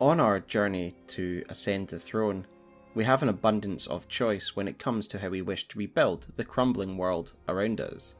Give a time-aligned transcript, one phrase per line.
[0.00, 2.46] On our journey to ascend the throne,
[2.94, 6.28] we have an abundance of choice when it comes to how we wish to rebuild
[6.36, 8.14] the crumbling world around us.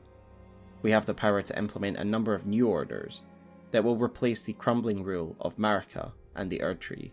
[0.83, 3.23] We have the power to implement a number of new orders
[3.71, 7.13] that will replace the crumbling rule of Marika and the Erdtree.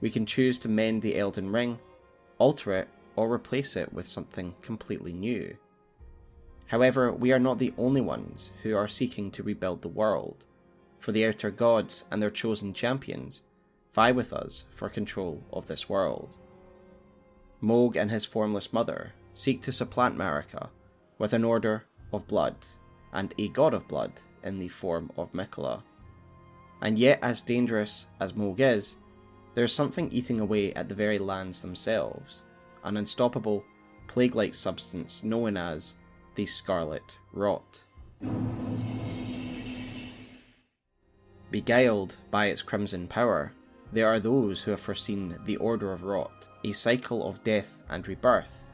[0.00, 1.80] We can choose to mend the Elden Ring,
[2.38, 5.56] alter it, or replace it with something completely new.
[6.68, 10.46] However, we are not the only ones who are seeking to rebuild the world,
[11.00, 13.42] for the outer gods and their chosen champions
[13.94, 16.38] vie with us for control of this world.
[17.62, 20.70] Mohg and his formless mother seek to supplant Marika
[21.18, 22.56] with an order of blood
[23.12, 25.82] and a god of blood in the form of Miquella.
[26.80, 28.96] And yet, as dangerous as Mohg is,
[29.54, 32.42] there is something eating away at the very lands themselves,
[32.82, 33.62] an unstoppable,
[34.08, 35.94] plague like substance known as
[36.34, 37.82] the Scarlet Rot.
[41.50, 43.52] Beguiled by its crimson power,
[43.92, 48.06] there are those who have foreseen the Order of Rot, a cycle of death and
[48.08, 48.64] rebirth,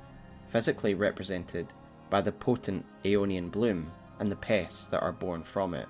[0.49, 1.73] physically represented
[2.09, 5.89] by the potent Aeonian bloom and the pests that are born from it.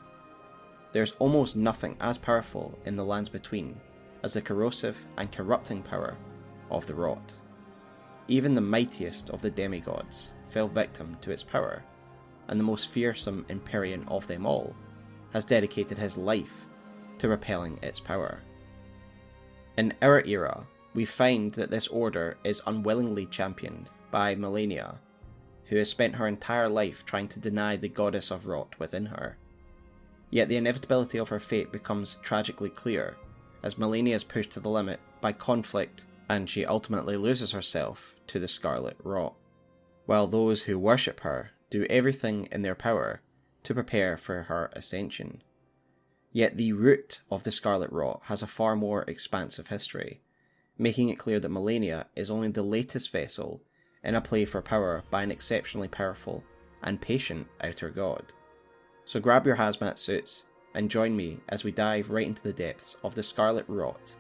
[0.93, 3.79] There's almost nothing as powerful in the lands between
[4.23, 6.17] as the corrosive and corrupting power
[6.71, 7.35] of the Rot.
[8.27, 11.83] Even the mightiest of the demigods fell victim to its power,
[12.49, 14.75] and the most fearsome Empyrean of them all
[15.35, 16.67] has dedicated his life
[17.19, 18.41] to repelling its power.
[19.79, 24.97] In our era, we find that this order is unwillingly championed by Malenia,
[25.67, 29.37] who has spent her entire life trying to deny the goddess of rot within her.
[30.31, 33.15] Yet the inevitability of her fate becomes tragically clear
[33.63, 38.41] as Malenia is pushed to the limit by conflict and she ultimately loses herself to
[38.41, 39.35] the Scarlet Rot,
[40.07, 43.21] while those who worship her do everything in their power
[43.63, 45.41] to prepare for her ascension.
[46.33, 50.21] Yet the root of the Scarlet Rot has a far more expansive history,
[50.77, 53.63] making it clear that Malenia is only the latest vessel
[54.05, 56.45] in a play for power by an exceptionally powerful
[56.83, 58.33] and patient outer god.
[59.05, 60.45] So grab your hazmat suits
[60.75, 64.15] and join me as we dive right into the depths of the Scarlet Rot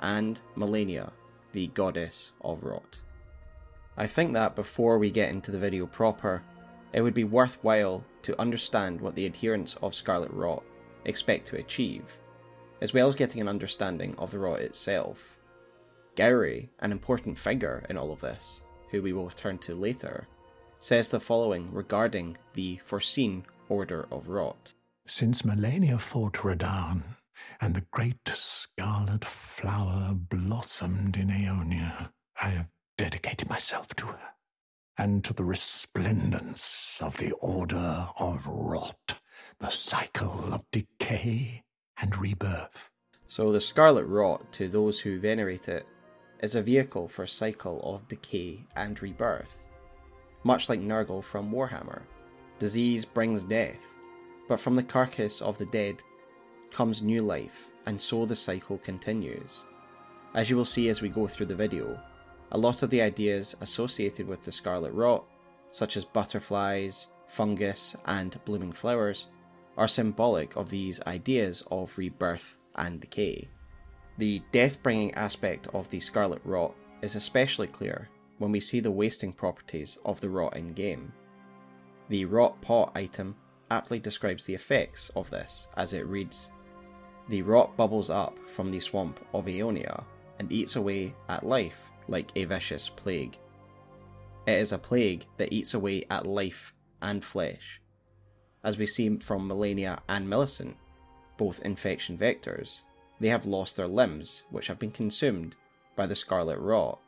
[0.00, 1.12] and Malenia,
[1.52, 3.00] the goddess of rot.
[3.96, 6.42] I think that before we get into the video proper,
[6.92, 10.62] it would be worthwhile to understand what the adherents of Scarlet Rot
[11.04, 12.18] expect to achieve,
[12.80, 15.38] as well as getting an understanding of the rot itself.
[16.16, 18.60] Gowry, an important figure in all of this,
[18.90, 20.28] who we will return to later,
[20.78, 24.74] says the following regarding the foreseen Order of Rot.
[25.06, 27.02] Since Malenia fought Radahn,
[27.60, 32.10] and the great scarlet flower blossomed in Aeonia,
[32.40, 34.20] I have dedicated myself to her,
[34.98, 39.13] and to the resplendence of the Order of Rot,
[39.64, 41.62] the cycle of decay
[41.98, 42.90] and rebirth.
[43.26, 45.86] So, the Scarlet Rot, to those who venerate it,
[46.42, 49.66] is a vehicle for cycle of decay and rebirth.
[50.42, 52.02] Much like Nurgle from Warhammer,
[52.58, 53.96] disease brings death,
[54.50, 56.02] but from the carcass of the dead
[56.70, 59.64] comes new life, and so the cycle continues.
[60.34, 61.98] As you will see as we go through the video,
[62.52, 65.24] a lot of the ideas associated with the Scarlet Rot,
[65.70, 69.28] such as butterflies, fungus, and blooming flowers,
[69.76, 73.48] are symbolic of these ideas of rebirth and decay.
[74.18, 78.08] The death bringing aspect of the Scarlet Rot is especially clear
[78.38, 81.12] when we see the wasting properties of the rot in game.
[82.08, 83.36] The rot pot item
[83.70, 86.50] aptly describes the effects of this as it reads
[87.28, 90.04] The rot bubbles up from the swamp of Aeonia
[90.38, 93.38] and eats away at life like a vicious plague.
[94.46, 97.80] It is a plague that eats away at life and flesh.
[98.64, 100.76] As we see from Malenia and Millicent,
[101.36, 102.80] both infection vectors,
[103.20, 105.56] they have lost their limbs, which have been consumed
[105.94, 106.98] by the scarlet rot.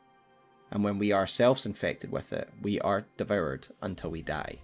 [0.71, 4.59] And when we ourselves infected with it, we are devoured until we die.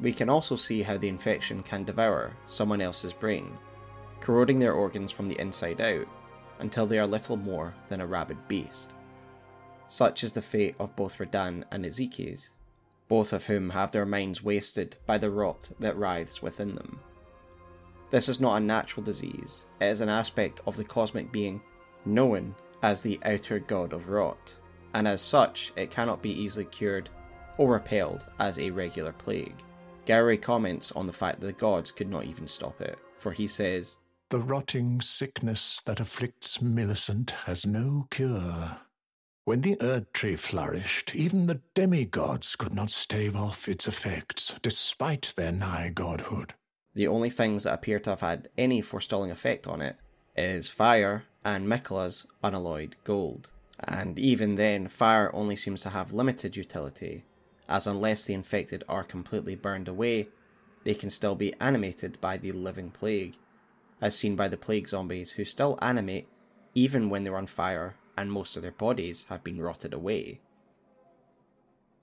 [0.00, 3.58] We can also see how the infection can devour someone else's brain,
[4.20, 6.06] corroding their organs from the inside out
[6.58, 8.94] until they are little more than a rabid beast.
[9.88, 12.36] Such is the fate of both Radahn and Ezekiel,
[13.12, 16.98] both of whom have their minds wasted by the rot that writhes within them.
[18.08, 21.60] This is not a natural disease, it is an aspect of the cosmic being
[22.06, 24.54] known as the outer god of rot,
[24.94, 27.10] and as such, it cannot be easily cured
[27.58, 29.62] or repelled as a regular plague.
[30.06, 33.46] Gowry comments on the fact that the gods could not even stop it, for he
[33.46, 33.96] says,
[34.30, 38.78] The rotting sickness that afflicts Millicent has no cure.
[39.44, 45.32] When the Erd Tree flourished, even the demigods could not stave off its effects, despite
[45.34, 46.54] their nigh godhood.
[46.94, 49.96] The only things that appear to have had any forestalling effect on it
[50.36, 53.50] is fire and Miquella's unalloyed gold.
[53.80, 57.24] And even then, fire only seems to have limited utility,
[57.68, 60.28] as unless the infected are completely burned away,
[60.84, 63.34] they can still be animated by the living plague,
[64.00, 66.28] as seen by the plague zombies who still animate
[66.74, 70.40] even when they're on fire and most of their bodies have been rotted away.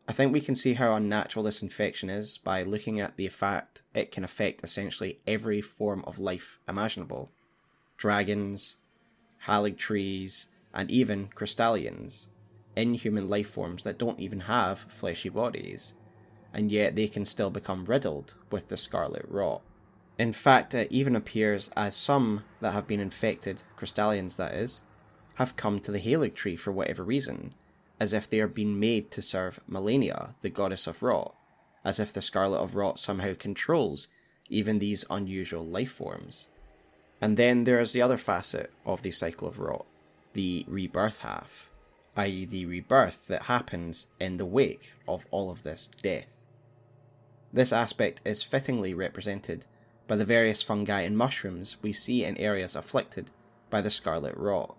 [0.07, 3.83] I think we can see how unnatural this infection is by looking at the fact
[3.93, 7.29] it can affect essentially every form of life imaginable
[7.95, 8.77] dragons,
[9.45, 12.27] halig trees, and even crystallians,
[12.75, 15.93] inhuman life forms that don't even have fleshy bodies,
[16.53, 19.61] and yet they can still become riddled with the scarlet rot.
[20.17, 24.81] In fact, it even appears as some that have been infected, crystallians that is,
[25.39, 27.53] have come to the Halig tree for whatever reason,
[27.97, 31.33] as if they are being made to serve Malenia, the goddess of rot,
[31.85, 34.09] as if the Scarlet of Rot somehow controls
[34.49, 36.47] even these unusual life forms.
[37.21, 39.85] And then there is the other facet of the cycle of rot,
[40.33, 41.69] the rebirth half,
[42.17, 46.27] i.e., the rebirth that happens in the wake of all of this death.
[47.53, 49.65] This aspect is fittingly represented
[50.05, 53.31] by the various fungi and mushrooms we see in areas afflicted
[53.69, 54.75] by the scarlet rot.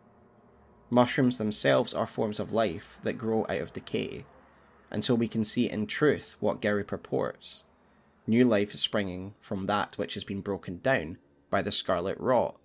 [0.90, 4.25] Mushrooms themselves are forms of life that grow out of decay,
[5.00, 7.64] so we can see in truth what Gowry purports
[8.31, 11.19] new life is springing from that which has been broken down
[11.50, 12.56] by the scarlet rot.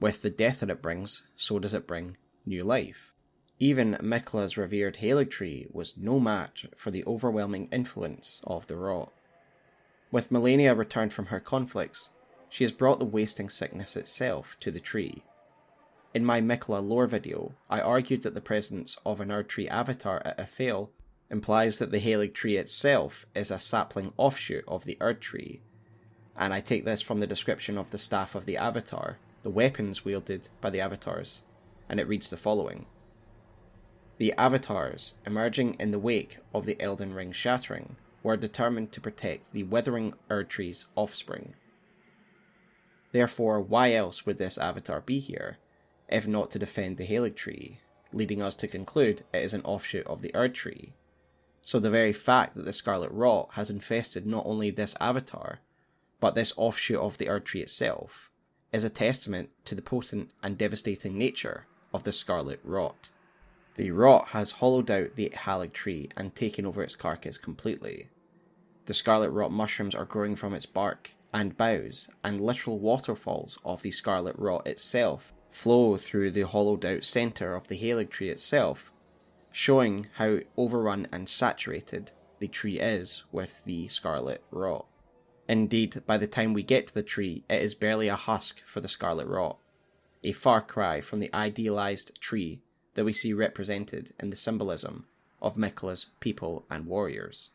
[0.00, 2.16] With the death that it brings, so does it bring
[2.46, 3.12] new life.
[3.58, 9.12] Even Miquella's revered Haligtree was no match for the overwhelming influence of the rot.
[10.10, 12.10] With Malenia returned from her conflicts,
[12.48, 15.22] she has brought the wasting sickness itself to the tree,
[16.14, 20.38] in my Miquella lore video, I argued that the presence of an Erdtree avatar at
[20.38, 20.90] Elphael
[21.30, 25.60] implies that the Haligtree itself is a sapling offshoot of the Erdtree,
[26.36, 30.04] and I take this from the description of the staff of the Avatar, the weapons
[30.04, 31.42] wielded by the Avatars,
[31.88, 32.86] and it reads the following
[34.18, 39.52] The Avatars, emerging in the wake of the Elden Ring shattering, were determined to protect
[39.52, 41.54] the withering Erdtree's offspring.
[43.10, 45.58] Therefore, why else would this Avatar be here?
[46.12, 47.78] If not to defend the Haligtree,
[48.12, 50.92] leading us to conclude it is an offshoot of the Erdtree.
[51.62, 55.60] So the very fact that the Scarlet Rot has infested not only this avatar,
[56.20, 58.30] but this offshoot of the Erdtree itself,
[58.72, 63.10] is a testament to the potent and devastating nature of the Scarlet Rot.
[63.76, 68.08] The rot has hollowed out the Haligtree and taken over its carcass completely.
[68.84, 73.80] The Scarlet Rot mushrooms are growing from its bark and boughs, and literal waterfalls of
[73.80, 78.90] the Scarlet Rot itself flow through the hollowed out centre of the Haligtree itself,
[79.52, 84.86] showing how overrun and saturated the tree is with the scarlet rot.
[85.48, 88.80] Indeed, by the time we get to the tree, it is barely a husk for
[88.80, 89.58] the scarlet rot,
[90.24, 92.62] a far cry from the idealized tree
[92.94, 95.06] that we see represented in the symbolism
[95.40, 97.50] of Miquella's people and warriors.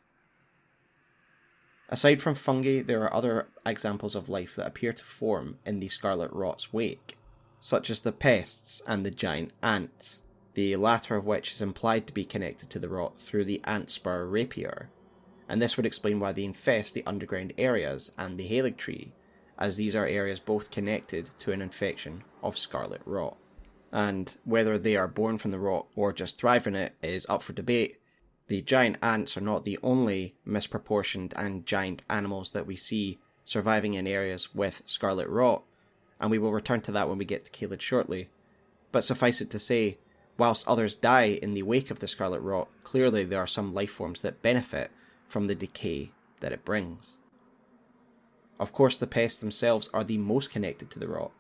[1.89, 5.88] Aside from fungi, there are other examples of life that appear to form in the
[5.88, 7.17] scarlet rot's wake
[7.59, 10.21] such as the pests and the giant ants,
[10.54, 13.89] the latter of which is implied to be connected to the rot through the ant
[13.89, 14.89] spur rapier,
[15.50, 19.13] and this would explain why they infest the underground areas and the halig tree,
[19.57, 23.37] as these are areas both connected to an infection of scarlet rot.
[23.92, 27.42] And whether they are born from the rot or just thrive in it is up
[27.42, 27.97] for debate.
[28.47, 33.94] The giant ants are not the only misproportioned and giant animals that we see surviving
[33.94, 35.64] in areas with scarlet rot,
[36.19, 38.30] and we will return to that when we get to Caelid shortly.
[38.92, 39.97] But suffice it to say,
[40.38, 43.92] whilst others die in the wake of the Scarlet Rot, clearly there are some life
[43.92, 44.92] forms that benefit
[45.28, 47.18] from the decay that it brings.
[48.59, 51.31] Of course, the pests themselves are the most connected to the rot,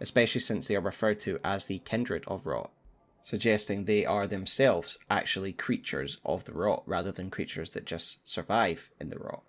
[0.00, 2.70] especially since they are referred to as the kindred of rot,
[3.22, 8.90] suggesting they are themselves actually creatures of the rot rather than creatures that just survive
[8.98, 9.42] in the rot.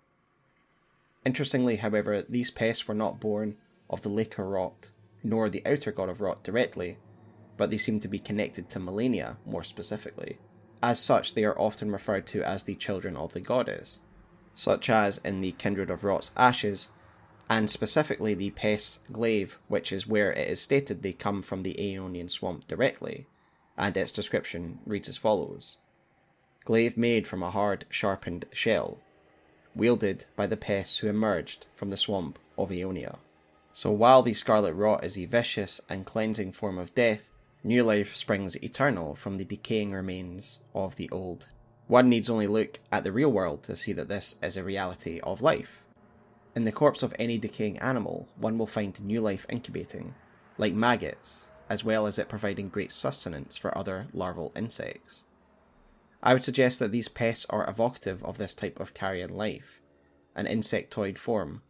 [1.24, 3.56] Interestingly, however, these pests were not born
[3.90, 4.90] of the Lake of Rot,
[5.22, 6.98] nor the outer god of Rot directly,
[7.56, 10.38] but they seem to be connected to Malenia more specifically.
[10.82, 14.00] As such, they are often referred to as the children of the goddess,
[14.54, 16.90] such as in the Kindred of Rot's Ashes,
[17.50, 21.74] and specifically the Pest's Glaive, which is where it is stated they come from the
[21.74, 23.26] Aeonian swamp directly,
[23.76, 25.78] and its description reads as follows
[26.64, 28.98] Glaive made from a hard, sharpened shell,
[29.74, 33.16] wielded by the pests who emerged from the swamp of Aeonia.
[33.72, 37.30] So while the scarlet rot is a vicious and cleansing form of death,
[37.62, 41.48] new life springs eternal from the decaying remains of the old.
[41.86, 45.20] One needs only look at the real world to see that this is a reality
[45.20, 45.84] of life.
[46.54, 50.14] In the corpse of any decaying animal, one will find new life incubating,
[50.56, 55.24] like maggots, as well as it providing great sustenance for other larval insects.
[56.22, 59.80] I would suggest that these pests are evocative of this type of carrion life,
[60.34, 61.62] an insectoid form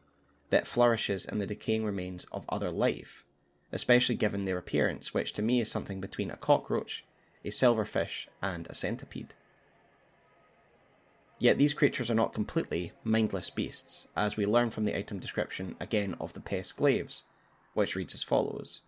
[0.50, 3.24] that flourishes in the decaying remains of other life,
[3.72, 7.04] especially given their appearance, which to me is something between a cockroach,
[7.44, 9.34] a silverfish, and a centipede.
[11.38, 15.76] Yet these creatures are not completely mindless beasts, as we learn from the item description
[15.78, 17.24] again of the pest glaives,
[17.74, 18.80] which reads as follows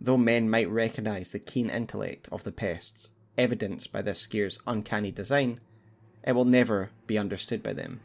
[0.00, 5.12] Though men might recognise the keen intellect of the pests, evidenced by this scare's uncanny
[5.12, 5.60] design,
[6.24, 8.00] it will never be understood by them.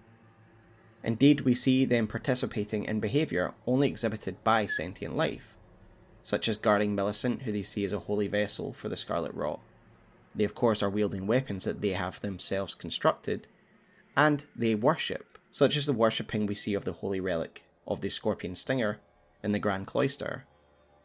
[1.04, 5.56] Indeed, we see them participating in behaviour only exhibited by sentient life,
[6.24, 9.62] such as guarding Millicent, who they see as a holy vessel for the Scarlet Rot.
[10.36, 13.48] They, of course, are wielding weapons that they have themselves constructed,
[14.16, 18.10] and they worship, such as the worshipping we see of the holy relic of the
[18.10, 19.00] Scorpion Stinger
[19.42, 20.46] in the Grand Cloister,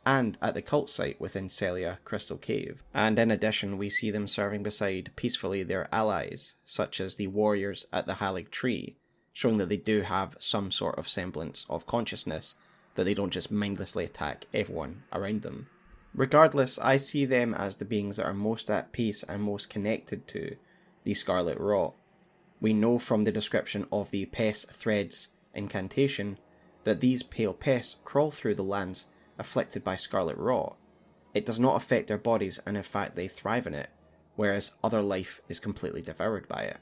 [0.05, 2.83] and at the cult site within Sellia Crystal Cave.
[2.93, 7.87] And in addition, we see them serving beside peacefully their allies, such as the warriors
[7.93, 8.97] at the Halig Tree,
[9.35, 12.55] showing that they do have some sort of semblance of consciousness,
[12.95, 15.67] that they don't just mindlessly attack everyone around them.
[16.15, 20.27] Regardless, I see them as the beings that are most at peace and most connected
[20.29, 20.57] to
[21.03, 21.95] the Scarlet Rot.
[22.61, 26.39] We know from the description of the Pest Threads incantation
[26.85, 29.07] that these pale pests crawl through the lands
[29.39, 30.77] afflicted by scarlet rot.
[31.33, 33.91] It does not affect their bodies, and in fact, they thrive in it,
[34.37, 36.77] whereas other life is completely devoured by it.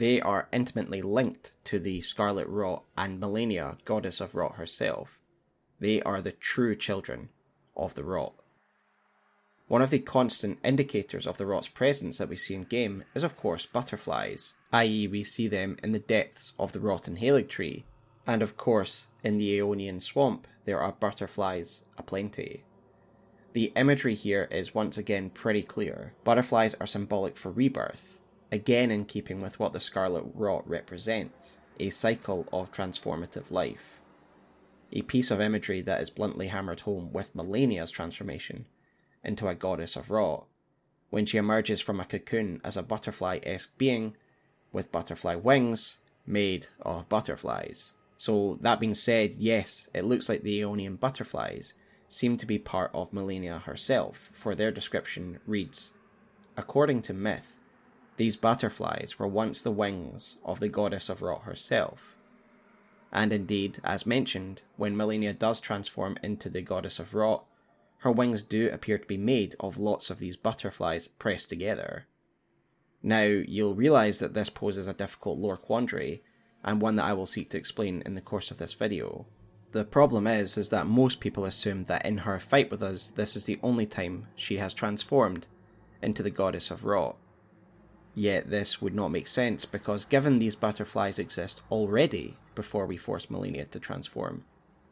[0.00, 5.18] They are intimately linked to the scarlet rot and Malenia, goddess of rot herself.
[5.78, 7.28] They are the true children
[7.76, 8.32] of the rot.
[9.68, 13.22] One of the constant indicators of the rot's presence that we see in game is,
[13.22, 17.84] of course, butterflies, i.e., we see them in the depths of the rotten Halig tree,
[18.26, 22.64] and of course, in the Aeonian swamp, there are butterflies aplenty.
[23.52, 26.14] The imagery here is once again pretty clear.
[26.24, 28.19] Butterflies are symbolic for rebirth,
[28.52, 34.00] again in keeping with what the Scarlet Rot represents a cycle of transformative life.
[34.92, 38.66] A piece of imagery that is bluntly hammered home with Malenia's transformation
[39.24, 40.46] into a goddess of rot,
[41.10, 44.16] when she emerges from a cocoon as a butterfly esque being
[44.72, 47.92] with butterfly wings made of butterflies.
[48.16, 51.74] So, that being said, yes, it looks like the Aeonian butterflies
[52.08, 55.92] seem to be part of Malenia herself, for their description reads
[56.56, 57.56] According to myth,
[58.20, 62.18] these butterflies were once the wings of the goddess of Rot herself.
[63.10, 67.46] And indeed, as mentioned, when Malenia does transform into the goddess of Rot,
[68.00, 72.08] her wings do appear to be made of lots of these butterflies pressed together.
[73.02, 76.22] Now, you'll realise that this poses a difficult lore quandary,
[76.62, 79.24] and one that I will seek to explain in the course of this video.
[79.72, 83.34] The problem is, is that most people assume that in her fight with us, this
[83.34, 85.46] is the only time she has transformed
[86.02, 87.16] into the goddess of rot.
[88.14, 93.26] Yet this would not make sense because given these butterflies exist already before we force
[93.26, 94.44] Malenia to transform,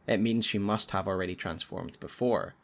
[0.07, 2.55] it means she must have already transformed before,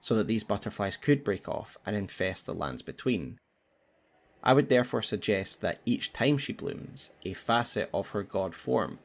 [0.00, 3.38] so that these butterflies could break off and infest the lands between.
[4.42, 8.98] I would therefore suggest that each time she blooms, a facet of her god form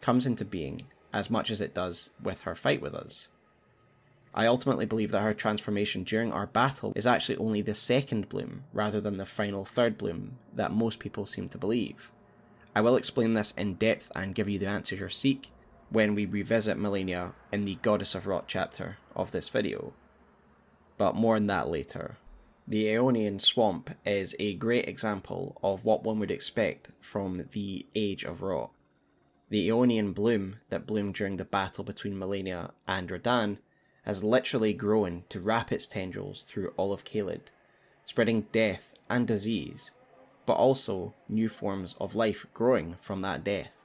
[0.00, 3.28] comes into being as much as it does with her fight with us.
[4.32, 8.64] I ultimately believe that her transformation during our battle is actually only the second bloom
[8.72, 12.12] rather than the final third bloom that most people seem to believe.
[12.74, 15.50] I will explain this in depth and give you the answers you seek
[15.90, 19.92] when we revisit Malenia in the Goddess of Rot chapter of this video.
[20.96, 22.16] But more on that later.
[22.68, 28.22] The Aeonian swamp is a great example of what one would expect from the Age
[28.22, 28.70] of Rot.
[29.48, 33.58] The Aeonian bloom that bloomed during the battle between Malenia and Radahn
[34.04, 37.50] has literally grown to wrap its tendrils through all of Caelid,
[38.04, 39.90] spreading death and disease,
[40.46, 43.84] but also new forms of life growing from that death.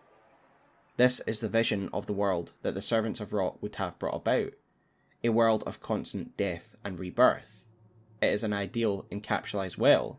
[0.97, 4.15] This is the vision of the world that the servants of Rot would have brought
[4.15, 4.53] about
[5.23, 7.65] a world of constant death and rebirth.
[8.21, 10.17] It is an ideal encapsulated well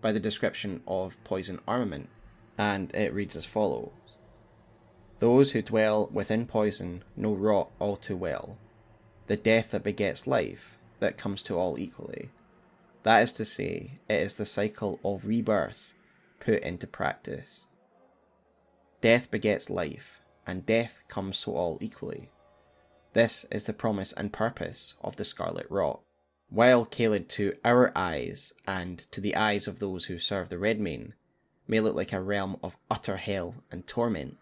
[0.00, 2.08] by the description of poison armament,
[2.58, 3.90] and it reads as follows.
[5.18, 8.58] Those who dwell within poison know rot all too well,
[9.28, 12.30] the death that begets life that comes to all equally.
[13.04, 15.92] That is to say, it is the cycle of rebirth
[16.40, 17.66] put into practice.
[19.00, 22.30] Death begets life, and death comes to all equally.
[23.12, 26.00] This is the promise and purpose of the Scarlet Rot.
[26.50, 31.12] While Caelid to our eyes, and to the eyes of those who serve the Redmane,
[31.66, 34.38] may look like a realm of utter hell and torment,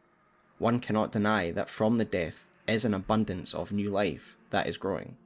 [0.59, 4.77] one cannot deny that from the death is an abundance of new life that is
[4.77, 5.17] growing.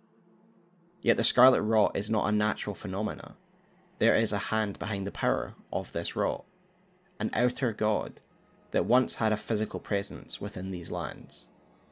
[1.02, 3.36] Yet the scarlet rot is not a natural phenomena.
[3.98, 6.44] There is a hand behind the power of this rot,
[7.18, 8.22] an outer god
[8.70, 11.46] that once had a physical presence within these lands,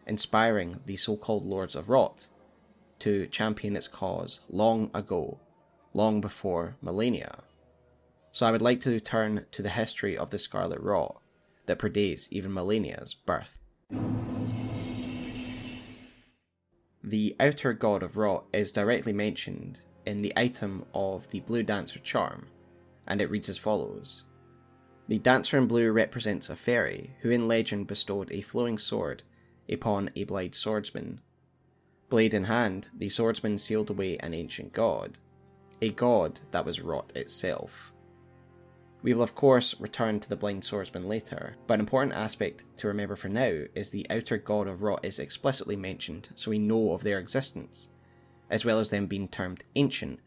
[0.07, 2.29] inspiring the so called Lords of Rot
[3.01, 5.39] to champion its cause long ago,
[5.95, 7.41] long before Malenia.
[8.33, 11.21] So I would like to turn to the history of the Scarlet Rot
[11.67, 13.59] that predates even Malenia's birth.
[17.09, 22.01] The outer god of Rot is directly mentioned in the item of the Blue Dancer
[22.01, 22.49] charm,
[23.07, 24.25] and it reads as follows
[25.07, 29.23] The Dancer in Blue represents a fairy who in legend bestowed a flowing sword
[29.73, 31.23] upon a blade swordsman.
[32.11, 35.19] Blade in hand, the swordsman sealed away an ancient god,
[35.81, 37.91] a god that was Rot itself.
[39.03, 42.89] We will, of course, return to the blind swordsman later, but an important aspect to
[42.89, 46.93] remember for now is the outer god of Rot is explicitly mentioned, so we know
[46.93, 47.89] of their existence,
[48.51, 50.19] as well as them being termed ancient.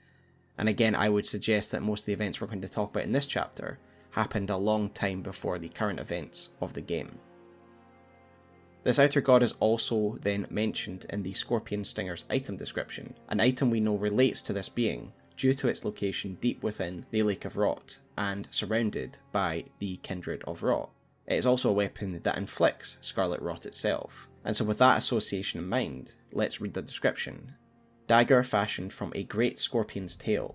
[0.58, 3.04] And again, I would suggest that most of the events we're going to talk about
[3.04, 3.78] in this chapter
[4.12, 7.20] happened a long time before the current events of the game.
[8.84, 13.70] This outer god is also then mentioned in the Scorpion Stinger's item description, an item
[13.70, 15.12] we know relates to this being
[15.42, 20.44] due to its location deep within the Lake of Rot and surrounded by the Kindred
[20.46, 20.92] of Rot.
[21.26, 25.60] It is also a weapon that inflicts Scarlet Rot itself, and so with that association
[25.60, 27.56] in mind, let's read the description.
[28.06, 30.54] Dagger fashioned from a great scorpion's tail,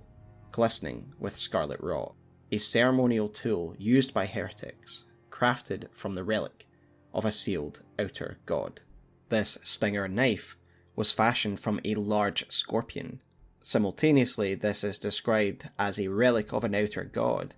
[0.53, 2.15] glistening with scarlet rot,
[2.53, 6.69] a ceremonial tool used by heretics, crafted from the relic
[7.13, 8.83] of a sealed outer god.
[9.31, 10.57] This stinger knife
[10.95, 13.21] was fashioned from a large scorpion.
[13.69, 17.57] Simultaneously, this is described as a relic of an outer god,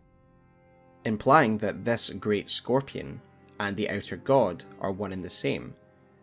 [1.05, 3.21] implying that this great scorpion
[3.61, 5.75] and the outer god are one and the same,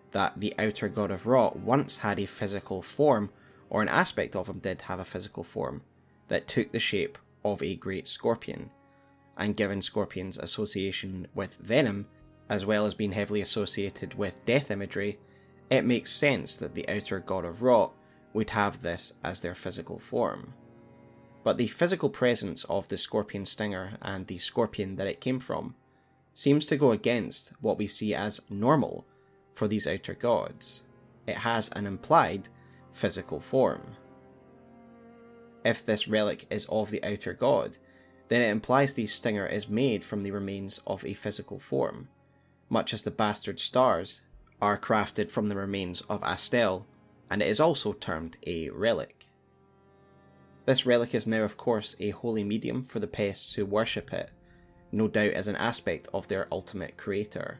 [0.10, 3.30] that the outer god of Rot once had a physical form,
[3.70, 5.84] or an aspect of him did have a physical form,
[6.30, 8.72] that took the shape of a great scorpion,
[9.38, 12.08] and given scorpions association with venom,
[12.50, 15.20] as well as being heavily associated with death imagery,
[15.70, 17.94] it makes sense that the outer god of Rot
[18.36, 20.54] would have this as their physical form.
[21.44, 25.76] But the physical presence of the scorpion stinger and the scorpion that it came from
[26.36, 29.06] seems to go against what we see as normal
[29.54, 30.84] for these outer gods.
[31.26, 32.50] It has an implied
[32.92, 33.96] physical form.
[35.64, 37.78] If this relic is of the outer god,
[38.28, 42.10] then it implies the stinger is made from the remains of a physical form,
[42.70, 44.22] much as the bastard stars
[44.62, 46.86] are crafted from the remains of Astel,
[47.30, 49.28] and it is also termed a relic.
[50.66, 54.32] This relic is now, of course, a holy medium for the pests who worship it,
[54.92, 57.60] no doubt as an aspect of their ultimate creator,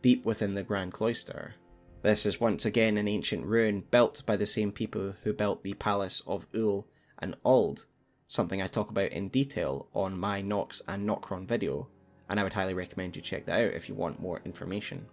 [0.00, 1.54] deep within the Grand Cloister.
[2.02, 5.74] This is once again an ancient ruin built by the same people who built the
[5.74, 6.86] Palace of Ul
[7.18, 7.86] and Ald,
[8.28, 11.88] something I talk about in detail on my Nox and Nokron video,
[12.28, 15.06] and I would highly recommend you check that out if you want more information.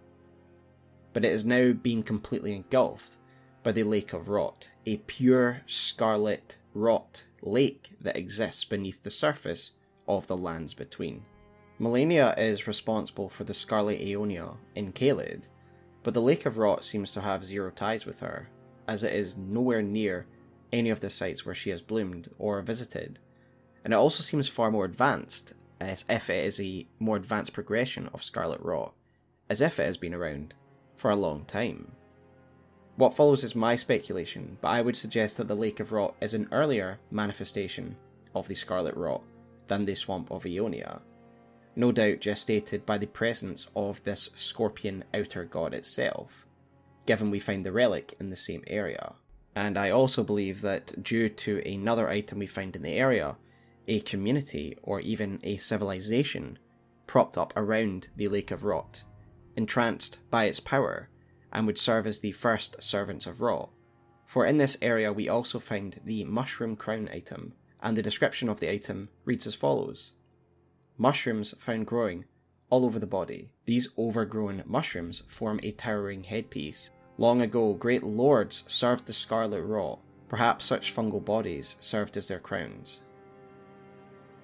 [1.12, 3.18] But it is now being completely engulfed
[3.64, 9.70] by the Lake of Rot, a pure scarlet rot lake that exists beneath the surface
[10.06, 11.24] of the lands between.
[11.80, 15.48] Malenia is responsible for the Scarlet Aeonia in Caelid,
[16.02, 18.50] but the Lake of Rot seems to have zero ties with her,
[18.86, 20.26] as it is nowhere near
[20.70, 23.18] any of the sites where she has bloomed or visited,
[23.82, 28.10] and it also seems far more advanced as if it is a more advanced progression
[28.12, 28.92] of Scarlet Rot,
[29.48, 30.54] as if it has been around
[30.96, 31.92] for a long time.
[32.96, 36.32] What follows is my speculation, but I would suggest that the Lake of Rot is
[36.32, 37.96] an earlier manifestation
[38.34, 39.22] of the Scarlet Rot
[39.66, 41.00] than the Swamp of Aeonia,
[41.74, 46.46] no doubt gestated by the presence of this scorpion outer god itself,
[47.04, 49.14] given we find the relic in the same area.
[49.56, 53.36] And I also believe that due to another item we find in the area,
[53.88, 56.58] a community or even a civilization
[57.06, 59.02] propped up around the Lake of Rot,
[59.56, 61.08] entranced by its power,
[61.54, 63.70] and would serve as the first servants of Rot.
[64.26, 68.60] For in this area we also find the mushroom crown item, and the description of
[68.60, 70.12] the item reads as follows
[70.98, 72.24] Mushrooms found growing
[72.70, 73.50] all over the body.
[73.66, 76.90] These overgrown mushrooms form a towering headpiece.
[77.18, 80.00] Long ago, great lords served the scarlet rot.
[80.28, 83.00] Perhaps such fungal bodies served as their crowns.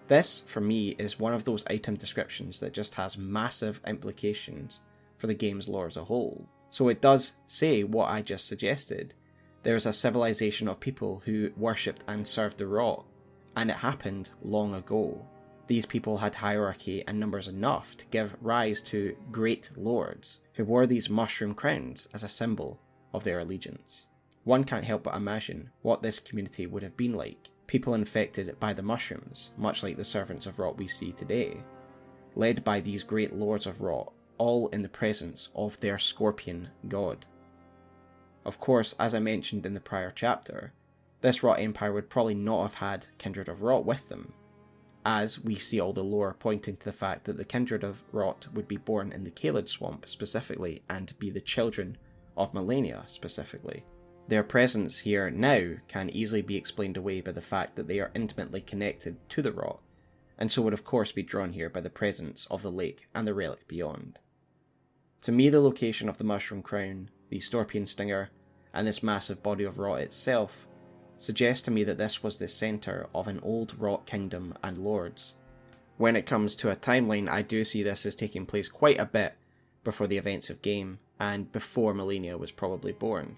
[0.06, 4.80] This, for me, is one of those item descriptions that just has massive implications
[5.18, 6.48] for the game's lore as a whole.
[6.70, 9.14] So it does say what I just suggested.
[9.62, 13.04] There is a civilization of people who worshipped and served the rot,
[13.56, 15.26] and it happened long ago.
[15.66, 20.86] These people had hierarchy and numbers enough to give rise to great lords, who wore
[20.86, 22.80] these mushroom crowns as a symbol
[23.12, 24.06] of their allegiance.
[24.44, 27.50] one can't help but imagine what this community would have been like.
[27.66, 31.62] People infected by the mushrooms, much like the servants of rot we see today,
[32.34, 37.26] led by these great lords of rot, all in the presence of their scorpion god.
[38.46, 40.72] Of course, as I mentioned in the prior chapter,
[41.20, 44.32] this Rot Empire would probably not have had Kindred of Rot with them,
[45.04, 48.48] as we see all the lore pointing to the fact that the Kindred of Rot
[48.54, 51.98] would be born in the Caelid Swamp specifically and be the children
[52.34, 53.84] of Malenia specifically.
[54.28, 58.10] Their presence here now can easily be explained away by the fact that they are
[58.14, 59.82] intimately connected to the Rot,
[60.38, 63.28] and so would of course be drawn here by the presence of the lake and
[63.28, 64.18] the relic beyond.
[65.22, 68.30] To me, the location of the Mushroom Crown, the Scorpion Stinger,
[68.72, 70.66] and this massive body of rot itself
[71.18, 75.34] suggests to me that this was the centre of an old rot kingdom and lords.
[75.98, 79.04] When it comes to a timeline, I do see this as taking place quite a
[79.04, 79.34] bit
[79.84, 83.36] before the events of game and before Malenia was probably born.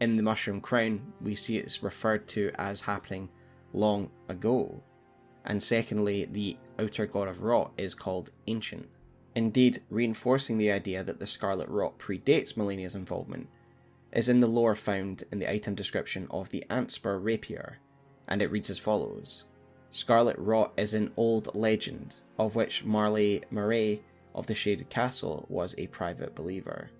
[0.00, 3.30] In the Mushroom Crown, we see it's referred to as happening
[3.72, 4.82] long ago,
[5.46, 8.86] and secondly, the outer god of rot is called Ancient.
[9.34, 13.48] Indeed, reinforcing the idea that the Scarlet Rot predates Malenia's involvement
[14.12, 17.78] is in the lore found in the item description of the Antspur Rapier,
[18.26, 19.44] and it reads as follows
[19.90, 24.02] Scarlet Rot is an old legend, of which Maleigh Marais
[24.34, 26.90] of the Shaded Castle was a private believer.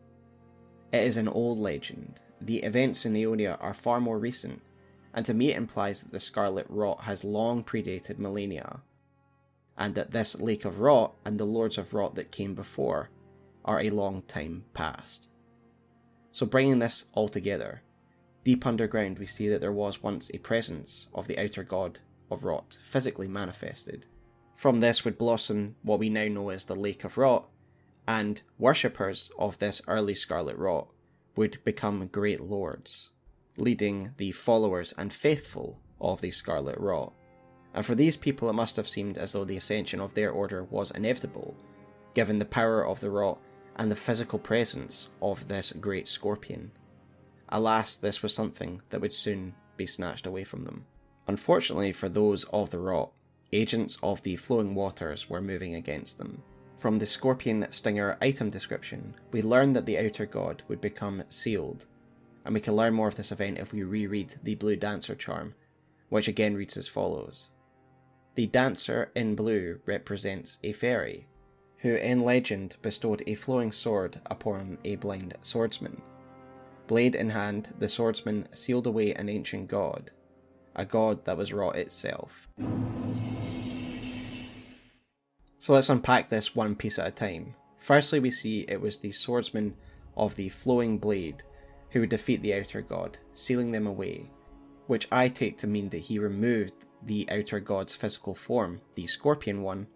[0.93, 2.21] It is an old legend.
[2.41, 4.63] The events in Aeonia are far more recent,
[5.13, 8.81] and to me it implies that the Scarlet Rot has long predated Malenia,
[9.79, 13.11] and that this Lake of Rot and the Lords of Rot that came before
[13.65, 15.29] are a long time past.
[16.33, 17.83] So, bringing this all together,
[18.45, 22.45] deep underground we see that there was once a presence of the outer god of
[22.45, 24.07] Rot, physically manifested.
[24.57, 27.49] From this would blossom what we now know as the Lake of Rot,
[28.07, 30.89] and worshippers of this early Scarlet Rot
[31.37, 33.11] would become great lords,
[33.57, 37.13] leading the followers and faithful of the Scarlet Rot.
[37.75, 40.65] And for these people, it must have seemed as though the ascension of their order
[40.65, 41.55] was inevitable,
[42.15, 43.39] given the power of the Rot
[43.77, 46.73] and the physical presence of this great scorpion.
[47.49, 50.85] Alas, this was something that would soon be snatched away from them.
[51.27, 53.13] Unfortunately for those of the rot,
[53.53, 56.43] agents of the flowing waters were moving against them.
[56.77, 61.87] From the scorpion stinger item description, we learn that the outer god would become sealed,
[62.45, 65.55] and we can learn more of this event if we reread the Blue Dancer charm,
[66.09, 67.49] which again reads as follows.
[68.39, 71.27] The dancer in blue represents a fairy,
[71.79, 76.01] who in legend bestowed a flowing sword upon a blind swordsman.
[76.87, 80.13] Blade in hand, the swordsman sealed away an ancient god,
[80.77, 82.47] a god that was rot itself.
[85.59, 87.57] So let's unpack this one piece at a time.
[87.81, 89.75] Firstly, we see it was the swordsman
[90.17, 91.43] of the flowing blade
[91.91, 94.31] who would defeat the outer god, sealing them away,
[94.87, 99.63] which I take to mean that he removed the outer god's physical form, the scorpion
[99.63, 99.87] one,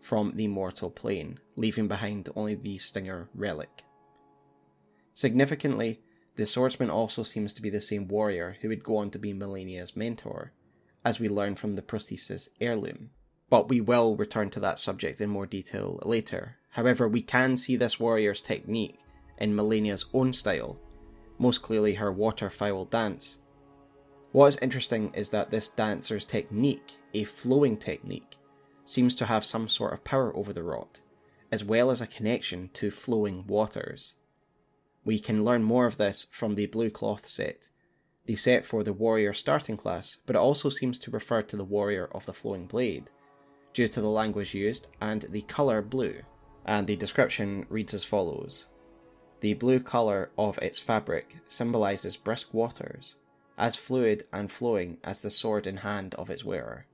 [0.00, 3.84] from the mortal plane, leaving behind only the Stinger relic.
[5.14, 6.00] Significantly,
[6.36, 9.32] the swordsman also seems to be the same warrior who would go on to be
[9.32, 10.52] Malenia's mentor,
[11.04, 13.10] as we learn from the prosthesis heirloom.
[13.50, 16.56] But we will return to that subject in more detail later.
[16.70, 18.98] However, we can see this warrior's technique
[19.38, 20.78] in Malenia's own style,
[21.38, 23.38] most clearly her waterfowl dance.
[24.32, 28.36] What is interesting is that this dancer's technique, a flowing technique,
[28.84, 31.00] seems to have some sort of power over the rot,
[31.50, 34.14] as well as a connection to flowing waters.
[35.04, 37.70] We can learn more of this from the blue cloth set,
[38.26, 41.64] the set for the warrior starting class, but it also seems to refer to the
[41.64, 43.10] warrior of the flowing blade,
[43.74, 46.20] due to the language used and the colour blue.
[46.66, 48.66] And the description reads as follows
[49.40, 53.16] The blue colour of its fabric symbolises brisk waters,
[53.60, 56.86] as fluid and flowing as the sword in hand of its wearer.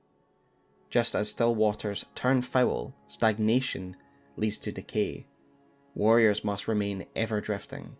[0.89, 3.95] Just as still waters turn foul, stagnation
[4.35, 5.25] leads to decay.
[5.95, 7.95] Warriors must remain ever drifting.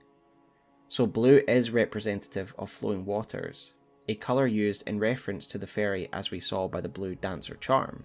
[0.90, 3.72] So blue is representative of flowing waters,
[4.08, 7.56] a colour used in reference to the fairy as we saw by the blue dancer
[7.56, 8.04] charm,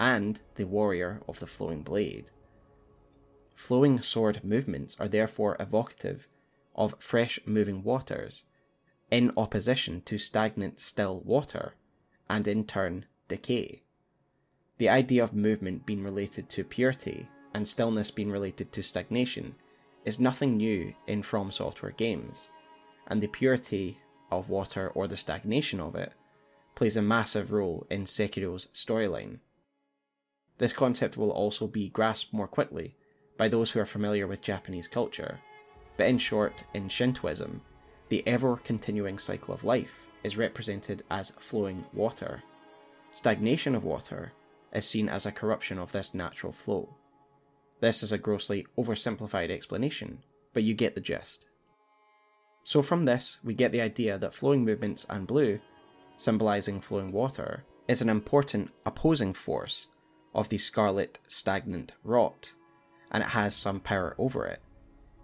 [0.00, 2.30] and the warrior of the flowing blade.
[3.54, 6.28] Flowing sword movements are therefore evocative
[6.74, 8.44] of fresh moving waters,
[9.10, 11.74] in opposition to stagnant still water,
[12.28, 13.82] and in turn decay.
[14.78, 19.54] The idea of movement being related to purity and stillness being related to stagnation
[20.04, 22.48] is nothing new in From Software games,
[23.06, 23.98] and the purity
[24.30, 26.12] of water or the stagnation of it
[26.74, 29.38] plays a massive role in Sekiro's storyline.
[30.58, 32.94] This concept will also be grasped more quickly
[33.36, 35.40] by those who are familiar with Japanese culture,
[35.96, 37.60] but in short, in Shintoism,
[38.08, 42.42] the ever continuing cycle of life is represented as flowing water.
[43.12, 44.32] Stagnation of water
[44.72, 46.94] is seen as a corruption of this natural flow.
[47.80, 50.18] This is a grossly oversimplified explanation,
[50.52, 51.46] but you get the gist.
[52.64, 55.60] So, from this, we get the idea that flowing movements and blue,
[56.16, 59.86] symbolising flowing water, is an important opposing force
[60.34, 62.52] of the scarlet stagnant rot,
[63.10, 64.60] and it has some power over it.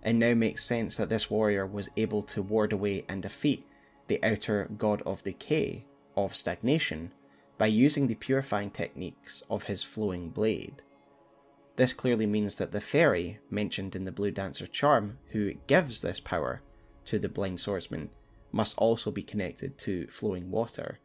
[0.04, 3.66] It now makes sense that this warrior was able to ward away and defeat
[4.06, 7.12] the outer god of decay, of stagnation,
[7.56, 10.82] by using the purifying techniques of his flowing blade.
[11.76, 16.20] This clearly means that the fairy mentioned in the Blue Dancer charm, who gives this
[16.20, 16.60] power
[17.06, 18.10] to the blind swordsman,
[18.52, 20.98] must also be connected to flowing water,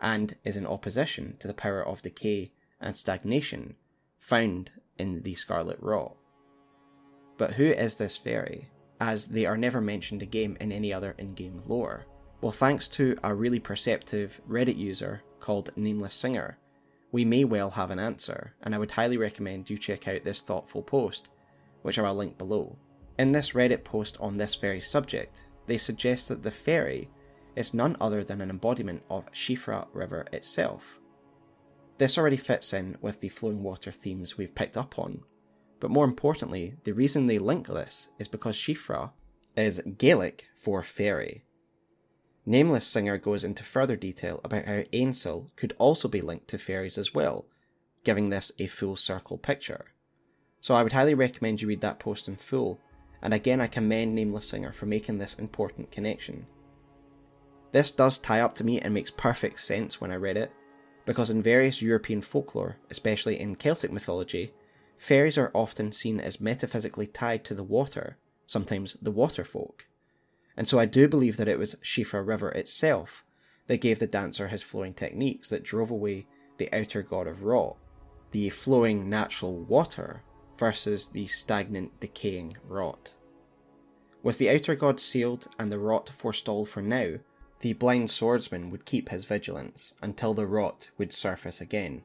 [0.00, 3.74] and is in opposition to the power of decay and stagnation
[4.18, 6.16] found in the Scarlet Rot.
[7.38, 8.68] But who is this fairy,
[9.00, 12.04] as they are never mentioned again in any other in game lore?
[12.40, 16.58] Well, thanks to a really perceptive Reddit user called Nameless Singer,
[17.10, 20.42] we may well have an answer, and I would highly recommend you check out this
[20.42, 21.30] thoughtful post,
[21.82, 22.76] which I will link below.
[23.18, 27.08] In this Reddit post on this very subject, they suggest that the fairy
[27.56, 31.00] is none other than an embodiment of Siofra River itself.
[31.96, 35.22] This already fits in with the flowing water themes we've picked up on,
[35.80, 39.10] but more importantly, the reason they link this is because Siofra
[39.56, 41.44] is Gaelic for fairy,
[42.48, 46.96] Nameless Singer goes into further detail about how Ainsel could also be linked to fairies
[46.96, 47.44] as well,
[48.04, 49.92] giving this a full circle picture.
[50.62, 52.80] So I would highly recommend you read that post in full,
[53.20, 56.46] and again I commend Nameless Singer for making this important connection.
[57.72, 60.50] This does tie up to me and makes perfect sense when I read it,
[61.04, 64.54] because in various European folklore, especially in Celtic mythology,
[64.98, 69.86] fairies are often seen as metaphysically tied to the water, sometimes the water folk
[70.58, 73.24] and so I do believe that it was Siofra River itself
[73.68, 77.76] that gave the dancer his flowing techniques that drove away the outer god of rot,
[78.32, 80.24] the flowing natural water
[80.58, 83.14] versus the stagnant decaying rot.
[84.24, 87.18] With the outer god sealed and the rot forestalled for now,
[87.60, 92.02] the blind swordsman would keep his vigilance until the rot would surface again,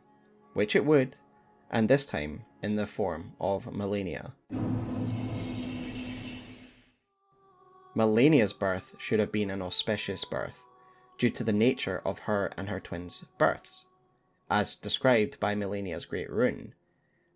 [0.53, 1.17] which it would,
[1.73, 4.31] and this time in the form of Malenia.
[7.95, 10.63] Malenia's birth should have been an auspicious birth,
[11.17, 13.85] due to the nature of her and her twins' births,
[14.51, 16.75] as described by Malenia's great rune,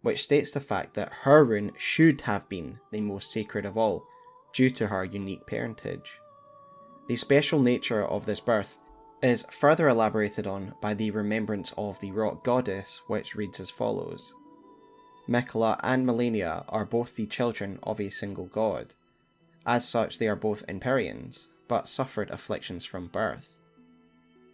[0.04, 4.06] which states the fact that her rune should have been the most sacred of all,
[4.54, 6.20] due to her unique parentage.
[7.08, 8.78] The special nature of this birth
[9.22, 14.34] is further elaborated on by the remembrance of the rot goddess, which reads as follows
[15.28, 18.94] Miquella and Malenia are both the children of a single god
[19.68, 23.60] as such, they are both Empyreans, but suffered afflictions from birth.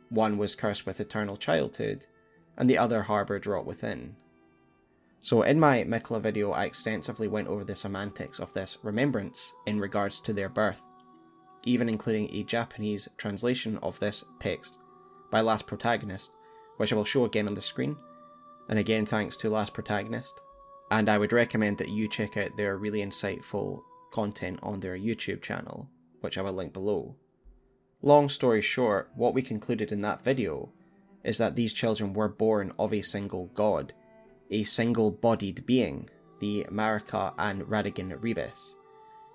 [0.09, 2.07] One was cursed with eternal childhood,
[2.57, 4.15] and the other harboured rot within.
[5.21, 9.79] So, in my Miquella video, I extensively went over the semantics of this remembrance in
[9.79, 10.81] regards to their birth,
[11.65, 14.77] even including a Japanese translation of this text
[15.31, 16.31] by Last Protagonist,
[16.77, 17.95] which I will show again on the screen.
[18.69, 20.33] And again, thanks to Last Protagonist.
[20.91, 25.41] And I would recommend that you check out their really insightful content on their YouTube
[25.41, 25.89] channel,
[26.21, 27.15] which I will link below.
[28.01, 30.71] Long story short, what we concluded in that video
[31.23, 33.93] is that these children were born of a single god,
[34.51, 38.73] a single bodied being, the Marika and Radagon Rebis,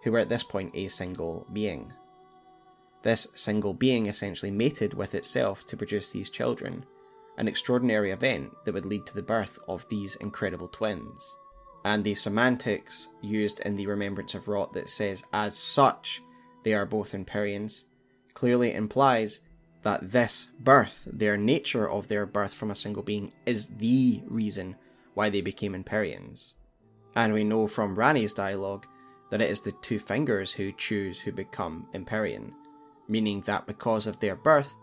[0.05, 1.93] who were at this point a single being.
[3.03, 6.85] This single being essentially mated with itself to produce these children,
[7.37, 11.37] an extraordinary event that would lead to the birth of these incredible twins
[11.85, 16.23] and the semantics used in the Remembrance of Rot that says, as such,
[16.63, 17.87] they are both Empyreans,
[18.35, 19.41] clearly implies
[19.83, 24.77] that this birth, their nature of their birth from a single being, is the reason
[25.15, 26.55] why they became Empyreans.
[27.17, 28.87] And we know from Ranni's dialogue
[29.31, 32.55] that it is the two fingers who choose who become Empyrean,
[33.09, 34.77] meaning that because of their birth,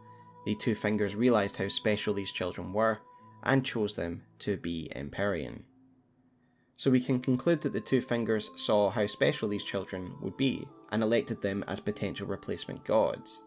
[0.46, 3.00] the two fingers realised how special these children were
[3.44, 5.64] and chose them to be Empyrean
[6.78, 10.68] so we can conclude that the two fingers saw how special these children would be
[10.92, 13.42] and elected them as potential replacement gods.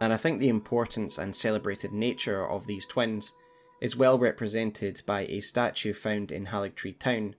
[0.00, 3.32] And I think the importance and celebrated nature of these twins
[3.80, 7.34] is well represented by a statue found in Haligtree Town,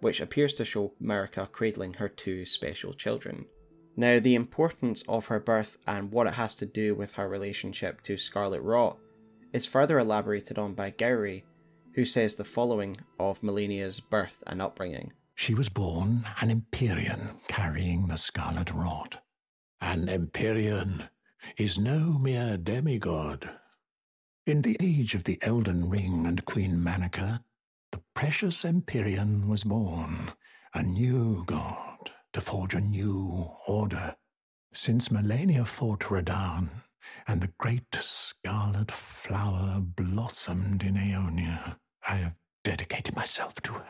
[0.00, 3.46] which appears to show Marika cradling her two special children.
[3.96, 8.02] Now, the importance of her birth and what it has to do with her relationship
[8.02, 8.98] to Scarlet Rot
[9.52, 11.44] is further elaborated on by Gowry
[11.96, 15.12] who says the following of Malenia's birth and upbringing.
[15.34, 19.22] She was born an Empyrean carrying the scarlet rot.
[19.80, 21.04] An Empyrean
[21.56, 23.50] is no mere demigod.
[24.46, 27.42] In the age of the Elden Ring and Queen Marika,
[27.92, 30.32] the precious Empyrean was born,
[30.74, 31.85] a new god,
[32.36, 34.14] to forge a new order.
[34.70, 36.68] Since Malenia fought Radahn,
[37.26, 43.88] and the great scarlet flower blossomed in Aeonia, I have dedicated myself to her,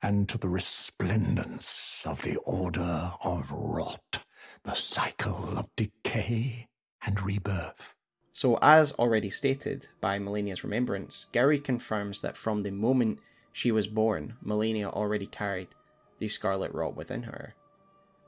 [0.00, 4.24] and to the resplendence of the order of rot,
[4.62, 6.68] the cycle of decay
[7.04, 7.96] and rebirth.
[8.32, 13.18] So, as already stated by Malenia's remembrance, Gowry confirms that from the moment
[13.52, 15.70] she was born, Malenia already carried
[16.20, 17.56] the scarlet rot within her,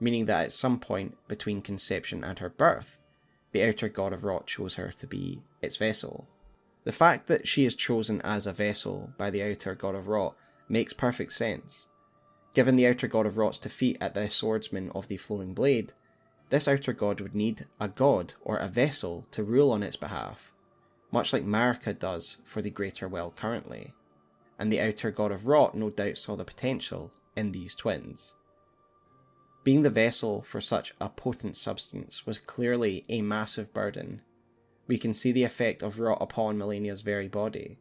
[0.01, 2.99] meaning that at some point between conception and her birth,
[3.53, 6.29] the outer god of rot chose her to be its vessel.
[6.85, 10.37] The fact that she is chosen as a vessel by the outer god of rot
[10.69, 11.87] makes perfect sense.
[12.55, 15.93] Given the outer god of rot's defeat at the swordsman of the flowing blade,
[16.49, 20.53] this outer god would need a god or a vessel to rule on its behalf,
[21.11, 23.95] much like Marika does for the Greater Will currently,
[24.59, 28.35] and the outer god of rot no doubt saw the potential in these twins.
[29.67, 34.23] Being the vessel for such a potent substance was clearly a massive burden.
[34.87, 37.81] We can see the effect of rot upon Malenia's very body.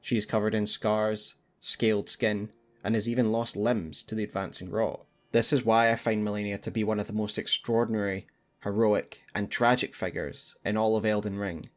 [0.00, 2.52] She is covered in scars, scaled skin,
[2.84, 5.04] and has even lost limbs to the advancing rot.
[5.32, 8.28] This is why I find Malenia to be one of the most extraordinary,
[8.62, 11.70] heroic, and tragic figures in all of Elden Ring.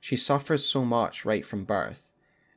[0.00, 2.06] She suffers so much right from birth,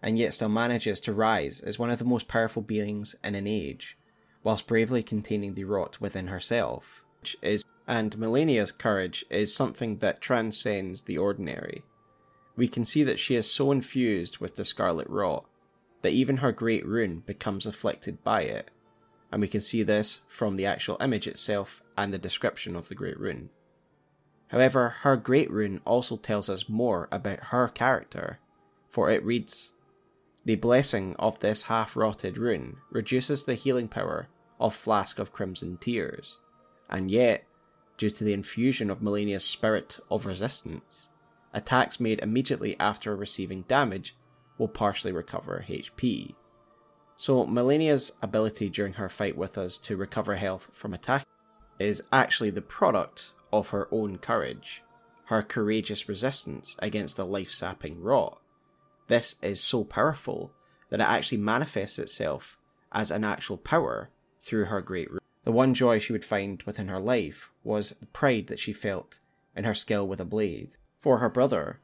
[0.02, 3.48] and yet still manages to rise as one of the most powerful beings in an
[3.48, 3.98] age,
[4.46, 10.22] whilst bravely containing the rot within herself, which is and Malenia's courage is something that
[10.22, 11.84] transcends the ordinary.
[12.56, 15.46] We can see that she is so infused with the scarlet rot
[16.02, 18.72] that even her great rune becomes afflicted by it,
[19.32, 22.96] and we can see this from the actual image itself and the description of the
[22.96, 23.50] great rune.
[24.50, 28.40] However, her great rune also tells us more about her character,
[28.90, 29.72] for it reads
[30.46, 34.28] The blessing of this half rotted rune reduces the healing power
[34.60, 36.38] of Flask of Crimson Tears,
[36.90, 37.46] and yet,
[37.98, 41.10] due to the infusion of Malenia's spirit of resistance,
[41.54, 44.16] attacks made immediately after receiving damage
[44.58, 46.36] will partially recover HP.
[47.18, 51.26] So, Malenia's ability during her fight with us to recover health from attack
[51.80, 54.84] is actually the product of her own courage,
[55.26, 58.42] her courageous resistance against the life sapping rot.
[59.08, 60.52] This is so powerful
[60.90, 62.58] that it actually manifests itself
[62.92, 64.10] as an actual power
[64.46, 65.20] through her great rune.
[65.44, 69.20] The one joy she would find within her life was the pride that she felt
[69.56, 70.78] in her skill with a blade.
[71.00, 71.80] For her brother,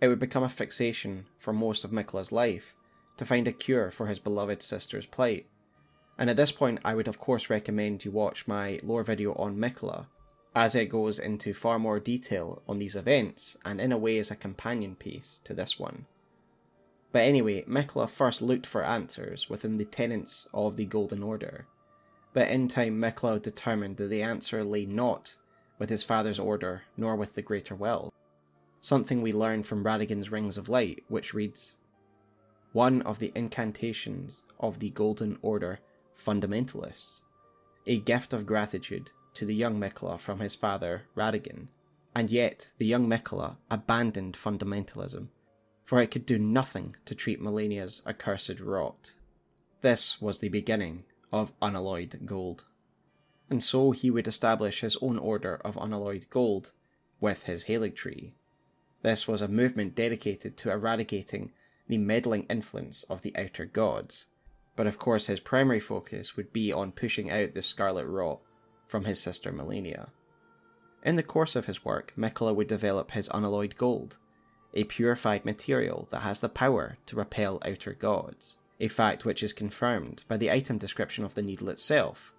[0.00, 2.74] it would become a fixation for most of Miquella's life
[3.16, 5.46] to find a cure for his beloved sister's plight.
[6.18, 9.56] And at this point, I would of course recommend you watch my lore video on
[9.56, 10.06] Miquella,
[10.54, 14.30] as it goes into far more detail on these events and in a way is
[14.30, 16.06] a companion piece to this one.
[17.12, 21.66] But anyway, Miquella first looked for answers within the tenets of the Golden Order,
[22.36, 25.36] but in time Miquella determined that the answer lay not
[25.78, 28.12] with his father's order nor with the Greater Will.
[28.82, 31.76] Something we learn from Radagon's Rings of Light, which reads
[32.72, 35.78] One of the incantations of the Golden Order
[36.14, 37.22] fundamentalists,
[37.86, 41.68] a gift of gratitude to the young Miquella from his father Radagon.
[42.14, 45.28] and yet the young Miquella abandoned fundamentalism,
[45.86, 49.14] for it could do nothing to treat Malenia's accursed rot.
[49.80, 52.64] This was the beginning of unalloyed gold.
[53.48, 56.72] And so he would establish his own order of unalloyed gold
[57.20, 58.34] with his Halig Tree.
[59.02, 61.52] This was a movement dedicated to eradicating
[61.86, 64.26] the meddling influence of the outer gods,
[64.74, 68.40] but of course his primary focus would be on pushing out the scarlet rot
[68.88, 70.08] from his sister Malenia.
[71.04, 74.18] In the course of his work, Miquella would develop his unalloyed gold,
[74.74, 79.52] a purified material that has the power to repel outer gods a fact which is
[79.52, 82.32] confirmed by the item description of the needle itself,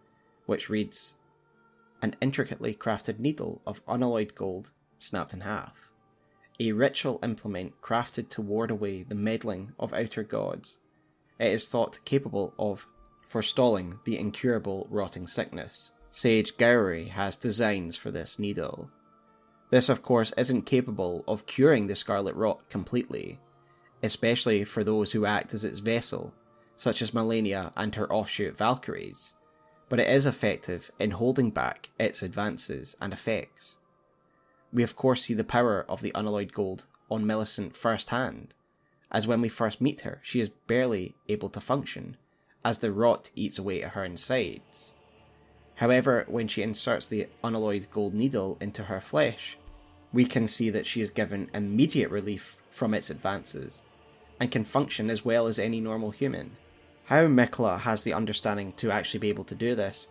[0.45, 1.13] which reads
[2.01, 5.91] An intricately crafted needle of unalloyed gold snapped in half.
[6.59, 10.79] A ritual implement crafted to ward away the meddling of outer gods.
[11.39, 12.87] It is thought capable of
[13.27, 15.91] forestalling the incurable rotting sickness.
[16.09, 18.89] Sage Gowry has designs for this needle.
[19.69, 23.39] This, of course, isn't capable of curing the scarlet rot completely,
[24.03, 26.33] especially for those who act as its vessel,
[26.75, 29.33] such as Malenia and her offshoot Valkyries,
[29.89, 33.75] but it is effective in holding back its advances and effects.
[34.71, 38.53] We of course see the power of the unalloyed gold on Millicent firsthand,
[39.11, 42.17] as when we first meet her, she is barely able to function,
[42.65, 44.93] as the rot eats away at her insides.
[45.75, 49.57] However, when she inserts the unalloyed gold needle into her flesh,
[50.11, 53.83] we can see that she is given immediate relief from its advances
[54.39, 56.51] and can function as well as any normal human.
[57.05, 60.07] How Miquella has the understanding to actually be able to do this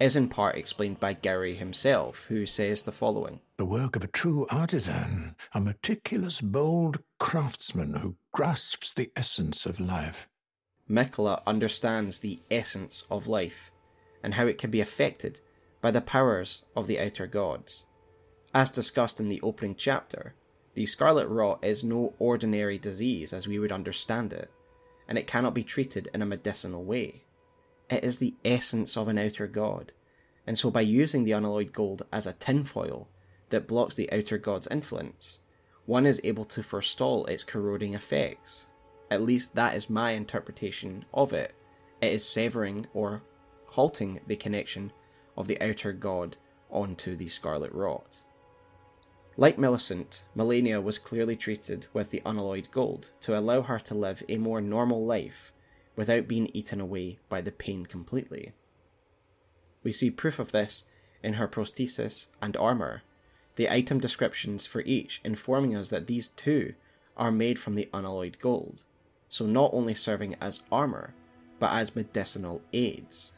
[0.00, 4.08] is in part explained by Gowry himself, who says the following The work of a
[4.08, 10.28] true artisan, a meticulous, bold craftsman who grasps the essence of life.
[10.90, 13.70] Miquella understands the essence of life
[14.22, 15.40] and how it can be affected
[15.80, 17.86] by the powers of the outer gods.
[18.54, 20.34] As discussed in the opening chapter,
[20.74, 24.50] the scarlet rot is no ordinary disease as we would understand it,
[25.08, 27.22] and it cannot be treated in a medicinal way.
[27.90, 29.92] It is the essence of an outer god,
[30.46, 33.08] and so by using the unalloyed gold as a tinfoil
[33.50, 35.38] that blocks the outer god's influence,
[35.86, 38.66] one is able to forestall its corroding effects.
[39.10, 41.54] At least that is my interpretation of it.
[42.00, 43.22] It is severing or
[43.66, 44.92] halting the connection
[45.36, 46.36] of the outer god
[46.70, 48.18] onto the scarlet rot.
[49.36, 54.22] Like Millicent, Malenia was clearly treated with the unalloyed gold to allow her to live
[54.28, 55.52] a more normal life
[55.96, 58.52] without being eaten away by the pain completely.
[59.82, 60.84] We see proof of this
[61.22, 63.02] in her prosthesis and armour,
[63.56, 66.74] the item descriptions for each informing us that these too
[67.16, 68.82] are made from the unalloyed gold,
[69.28, 71.12] so not only serving as armour,
[71.58, 73.32] but as medicinal aids.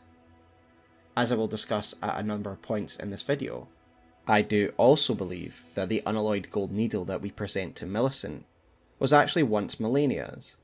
[1.16, 3.68] As I will discuss at a number of points in this video,
[4.28, 8.44] I do also believe that the unalloyed gold needle that we present to Millicent
[8.98, 10.56] was actually once Malenia's,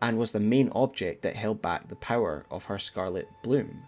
[0.00, 3.82] and was the main object that held back the power of her scarlet bloom.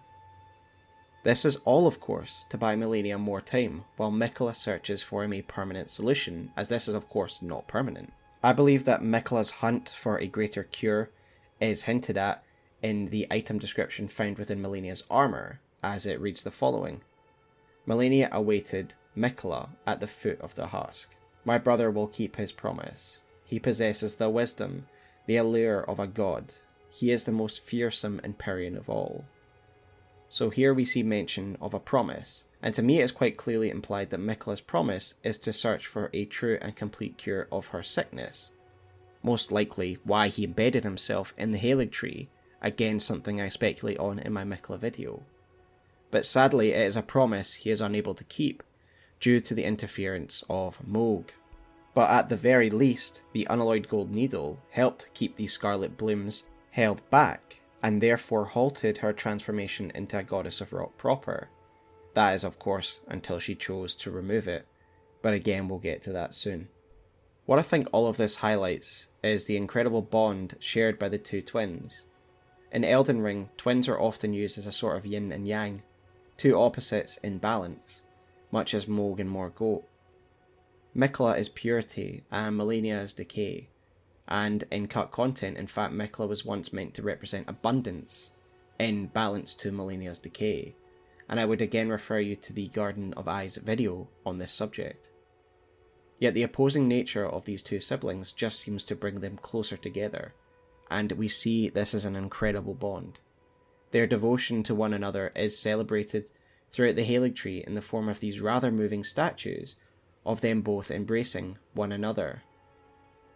[1.23, 5.31] This is all, of course, to buy Malenia more time while Miquella searches for him
[5.31, 8.11] a permanent solution, as this is, of course, not permanent.
[8.43, 11.11] I believe that Miquella's hunt for a greater cure
[11.61, 12.43] is hinted at
[12.81, 17.01] in the item description found within Malenia's armour, as it reads the following
[17.87, 21.15] Malenia awaited Miquella at the foot of the husk.
[21.45, 23.19] My brother will keep his promise.
[23.45, 24.87] He possesses the wisdom
[25.25, 26.55] the allure of a god.
[26.89, 29.25] He is the most fearsome Empyrean of all.
[30.29, 33.69] So here we see mention of a promise, and to me it is quite clearly
[33.69, 37.83] implied that Miquella's promise is to search for a true and complete cure of her
[37.83, 38.49] sickness.
[39.21, 42.29] Most likely why he embedded himself in the Halig tree,
[42.61, 45.23] again something I speculate on in my Miquella video.
[46.09, 48.63] But sadly it is a promise he is unable to keep,
[49.23, 51.29] due to the interference of Mohg
[51.93, 57.07] but at the very least, the unalloyed gold needle helped keep these scarlet blooms held
[57.11, 61.49] back, and therefore halted her transformation into a goddess of rot proper.
[62.15, 64.65] That is, of course, until she chose to remove it,
[65.21, 66.69] but again, we'll get to that soon.
[67.45, 71.41] What I think all of this highlights is the incredible bond shared by the two
[71.41, 72.03] twins.
[72.71, 75.83] In Elden Ring, twins are often used as a sort of yin and yang,
[76.37, 78.03] two opposites in balance,
[78.53, 79.83] much as Mohg and Morgott.
[80.95, 83.67] Miquella is purity and Malenia is decay.
[84.27, 88.29] And in cut content, in fact, Miquella was once meant to represent abundance
[88.77, 90.75] in balance to Malenia's decay.
[91.27, 95.09] And I would again refer you to the Garden of Eyes video on this subject.
[96.19, 100.35] Yet the opposing nature of these two siblings just seems to bring them closer together,
[100.91, 103.19] and we see this as an incredible bond.
[103.91, 106.29] Their devotion to one another is celebrated
[106.73, 109.75] throughout the Halig tree in the form of these rather moving statues
[110.25, 112.41] of them both embracing one another.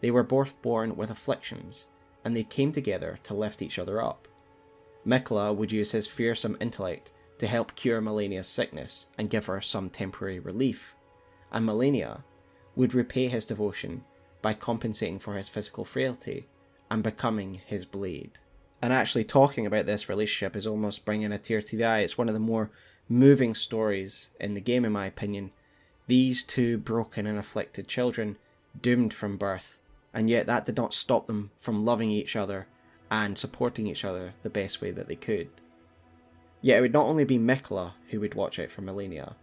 [0.02, 1.86] They were both born with afflictions,
[2.26, 4.28] and they came together to lift each other up.
[5.06, 9.90] Miquella would use his fearsome intellect to help cure Malenia's sickness and give her some
[9.90, 10.96] temporary relief,
[11.52, 12.24] and Malenia
[12.76, 14.04] would repay his devotion
[14.42, 16.48] by compensating for his physical frailty
[16.90, 18.40] and becoming his blade.
[18.82, 22.00] And actually, talking about this relationship is almost bringing a tear to the eye.
[22.00, 22.70] It's one of the more
[23.10, 25.52] moving stories in the game, in my opinion,
[26.08, 28.38] these two broken and afflicted children,
[28.82, 29.80] doomed from birth,
[30.14, 32.68] and yet that did not stop them from loving each other
[33.10, 35.50] and supporting each other the best way that they could.
[36.62, 39.36] Yet it would not only be Miquella who would watch out for Malenia,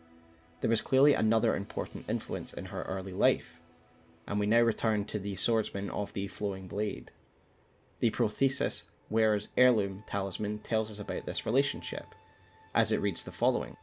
[0.60, 3.60] there was clearly another important influence in her early life,
[4.26, 7.10] and we now return to the swordsman of the flowing blade.
[8.00, 12.14] The Prosthesis wearer's heirloom talisman tells us about this relationship,
[12.74, 13.76] as it reads the following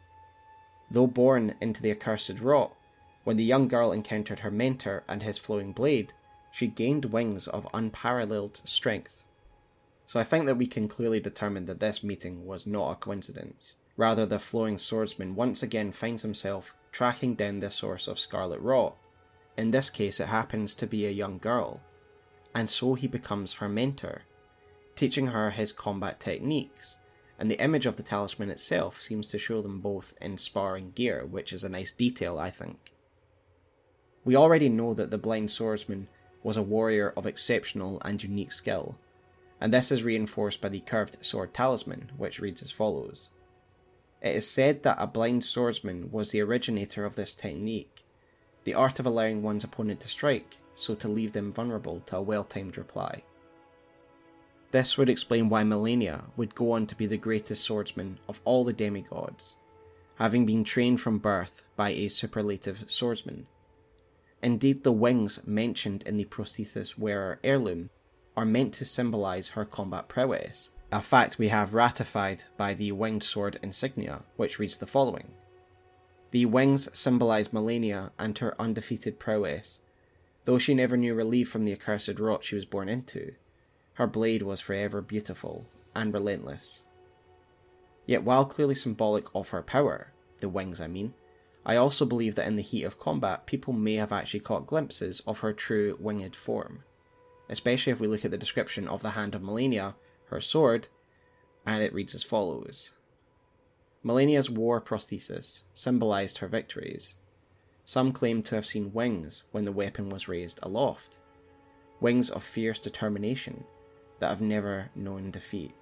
[0.89, 2.76] Though born into the accursed rot,
[3.24, 6.14] when the young girl encountered her mentor and his flowing blade,
[6.52, 9.26] she gained wings of unparalleled strength.
[10.06, 13.76] So I think that we can clearly determine that this meeting was not a coincidence.
[13.96, 18.98] Rather, the flowing swordsman once again finds himself tracking down the source of scarlet rot.
[19.56, 21.80] In this case, it happens to be a young girl,
[22.54, 24.24] and so he becomes her mentor,
[24.96, 26.98] teaching her his combat techniques
[27.42, 31.26] and the image of the talisman itself seems to show them both in sparring gear,
[31.26, 32.94] which is a nice detail, I think.
[34.24, 36.08] We already know that the blind swordsman
[36.44, 38.96] was a warrior of exceptional and unique skill,
[39.60, 43.30] and this is reinforced by the curved sword talisman, which reads as follows
[44.22, 48.06] It is said that a blind swordsman was the originator of this technique,
[48.66, 52.22] the art of allowing one's opponent to strike, so to leave them vulnerable to a
[52.22, 53.24] well timed reply.
[54.72, 58.63] This would explain why Malenia would go on to be the greatest swordsman of all
[58.63, 59.55] the demigods,
[60.15, 63.47] having been trained from birth by a superlative swordsman.
[64.41, 67.89] Indeed, the wings mentioned in the prosthesis wearer heirloom
[68.38, 73.24] are meant to symbolise her combat prowess, a fact we have ratified by the winged
[73.24, 75.34] sword insignia, which reads the following
[76.32, 79.80] The wings symbolise Malenia and her undefeated prowess,
[80.45, 83.34] though she never knew relief from the accursed rot she was born into
[83.94, 86.84] her blade was forever beautiful and relentless.
[88.06, 91.14] Yet, while clearly symbolic of her power, the wings I mean,
[91.66, 95.22] I also believe that in the heat of combat, people may have actually caught glimpses
[95.28, 96.84] of her true winged form,
[97.50, 99.94] especially if we look at the description of the hand of Malenia,
[100.26, 100.88] her sword,
[101.66, 102.92] and it reads as follows
[104.04, 107.14] Malenia's war prosthesis symbolized her victories.
[107.86, 111.20] Some claim to have seen wings when the weapon was raised aloft,
[112.00, 113.64] wings of fierce determination
[114.22, 115.74] that have never known defeat.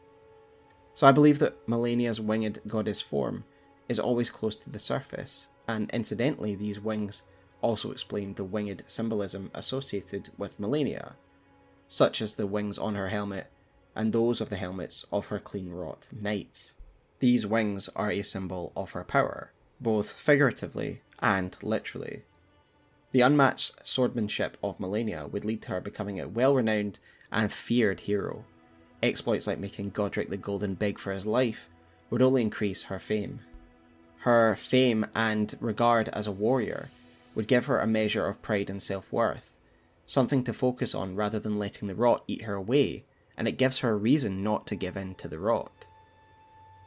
[0.94, 3.44] So I believe that Malenia's winged goddess form
[3.88, 7.24] is always close to the surface, and incidentally, these wings
[7.62, 11.14] also explain the winged symbolism associated with Malenia,
[11.88, 13.48] such as the wings on her helmet
[13.96, 16.76] and those of the helmets of her Cleanrot knights.
[17.20, 22.24] These wings are a symbol of her power, both figuratively and literally.
[23.12, 27.00] The unmatched swordsmanship of Malenia would lead to her becoming a well renowned
[27.32, 28.46] and feared hero.
[29.02, 31.70] Exploits like making Godric the Golden beg for his life
[32.10, 33.40] would only increase her fame.
[34.20, 36.90] Her fame and regard as a warrior
[37.36, 39.52] would give her a measure of pride and self worth,
[40.06, 43.06] something to focus on rather than letting the rot eat her away,
[43.38, 45.88] and it gives her a reason not to give in to the rot.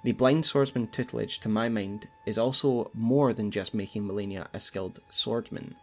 [0.04, 4.58] The blind swordsman tutelage, to my mind, is also more than just making Malenia a
[4.58, 5.76] skilled swordsman.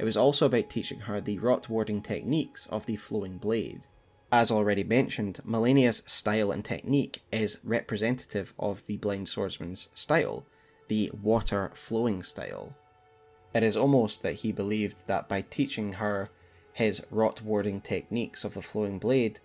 [0.00, 3.84] It was also about teaching her the rot warding techniques of the flowing blade.
[4.32, 10.46] As already mentioned, Malenia's style and technique is representative of the blind swordsman's style,
[10.88, 12.74] the water flowing style.
[13.52, 16.30] It is almost that he believed that by teaching her
[16.72, 19.40] his rot warding techniques of the flowing blade,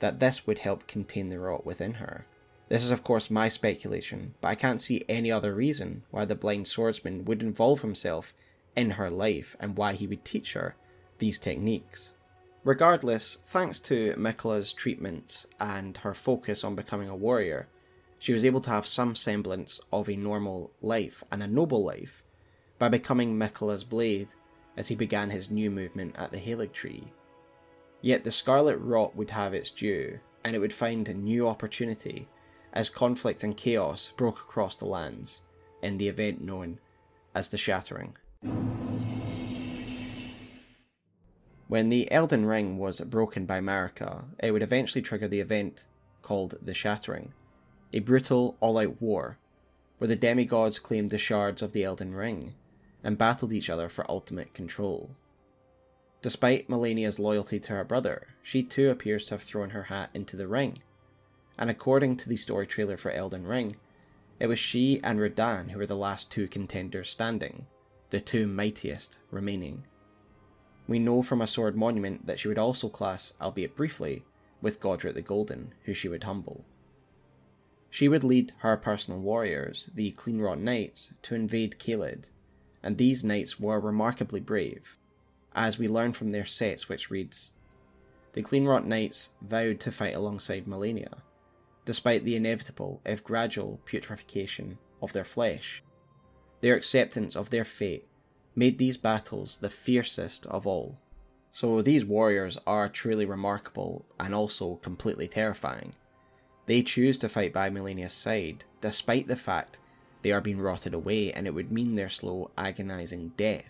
[0.00, 2.26] that this would help contain the rot within her.
[2.68, 6.34] This is of course my speculation, but I can't see any other reason why the
[6.34, 8.34] blind swordsman would involve himself
[8.76, 10.76] in her life and why he would teach her
[11.18, 12.12] these techniques.
[12.64, 17.68] Regardless, thanks to Miquella's treatments and her focus on becoming a warrior,
[18.18, 22.24] she was able to have some semblance of a normal life and a noble life
[22.78, 24.28] by becoming Miquella's blade
[24.76, 27.04] as he began his new movement at the Haligtree.
[28.00, 32.28] Yet the Scarlet Rot would have its due, and it would find a new opportunity
[32.72, 35.42] as conflict and chaos broke across the lands
[35.82, 36.78] in the event known
[37.34, 38.16] as the Shattering.
[41.66, 45.86] When the Elden Ring was broken by Marika, it would eventually trigger the event
[46.22, 47.32] called the Shattering,
[47.92, 49.38] a brutal all out war,
[49.98, 52.54] where the demigods claimed the shards of the Elden Ring
[53.02, 55.10] and battled each other for ultimate control.
[56.22, 60.36] Despite Malenia's loyalty to her brother, she too appears to have thrown her hat into
[60.36, 60.78] the ring,
[61.58, 63.76] and according to the story trailer for Elden Ring,
[64.40, 67.66] it was she and Radahn who were the last two contenders standing,
[68.14, 69.82] the two mightiest remaining.
[70.86, 74.24] We know from a sword monument that she would also class, albeit briefly,
[74.62, 76.64] with Godric the Golden, who she would humble.
[77.90, 82.28] She would lead her personal warriors, the Cleanrot Knights, to invade Caelid,
[82.84, 84.96] and these knights were remarkably brave,
[85.52, 87.50] as we learn from their setts which reads,
[88.34, 91.22] The Cleanrot Knights vowed to fight alongside Malenia,
[91.84, 95.82] despite the inevitable, if gradual, putrefaction of their flesh,
[96.64, 98.08] their acceptance of their fate
[98.56, 100.96] made these battles the fiercest of all.
[101.50, 105.94] So these warriors are truly remarkable and also completely terrifying.
[106.64, 109.78] They choose to fight by Malenia's side, despite the fact
[110.22, 113.68] they are being rotted away and it would mean their slow, agonizing death.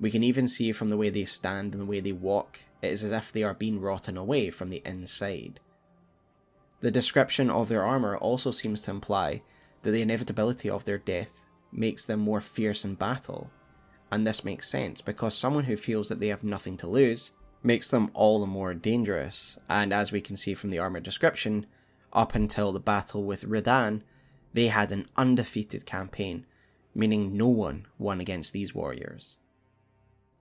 [0.00, 2.88] We can even see from the way they stand and the way they walk, it
[2.88, 5.60] is as if they are being rotten away from the inside.
[6.80, 9.42] The description of their armour also seems to imply
[9.84, 11.41] that the inevitability of their death
[11.72, 13.50] makes them more fierce in battle.
[14.10, 17.88] And this makes sense because someone who feels that they have nothing to lose makes
[17.88, 21.66] them all the more dangerous, and as we can see from the armor description,
[22.12, 24.02] Up until the battle with Radahn,
[24.52, 26.44] they had an undefeated campaign,
[26.94, 29.36] meaning no one won against these warriors.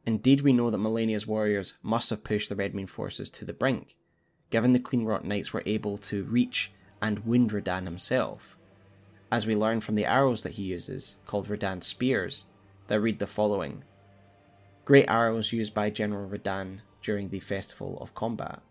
[0.05, 3.95] Indeed, we know that Malenia's warriors must have pushed the Redmane forces to the brink,
[4.49, 6.71] given the Cleanrot Knights were able to reach
[7.01, 8.57] and wound Radahn himself,
[9.31, 12.45] as we learn from the arrows that he uses, called Radahn spears,
[12.87, 13.83] that read the following
[14.83, 18.61] Great arrows used by General Radahn during the Festival of Combat.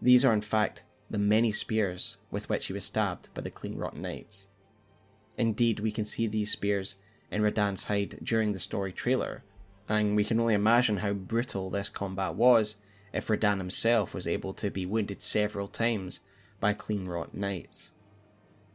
[0.00, 3.94] These are, in fact, the many spears with which he was stabbed by the Cleanrot
[3.94, 4.46] Knights.
[5.36, 6.96] Indeed, we can see these spears
[7.30, 9.42] in Radahn's hide during the story trailer,
[9.88, 12.76] and we can only imagine how brutal this combat was
[13.12, 16.20] if Radahn himself was able to be wounded several times
[16.60, 17.90] by Cleanrot Knights.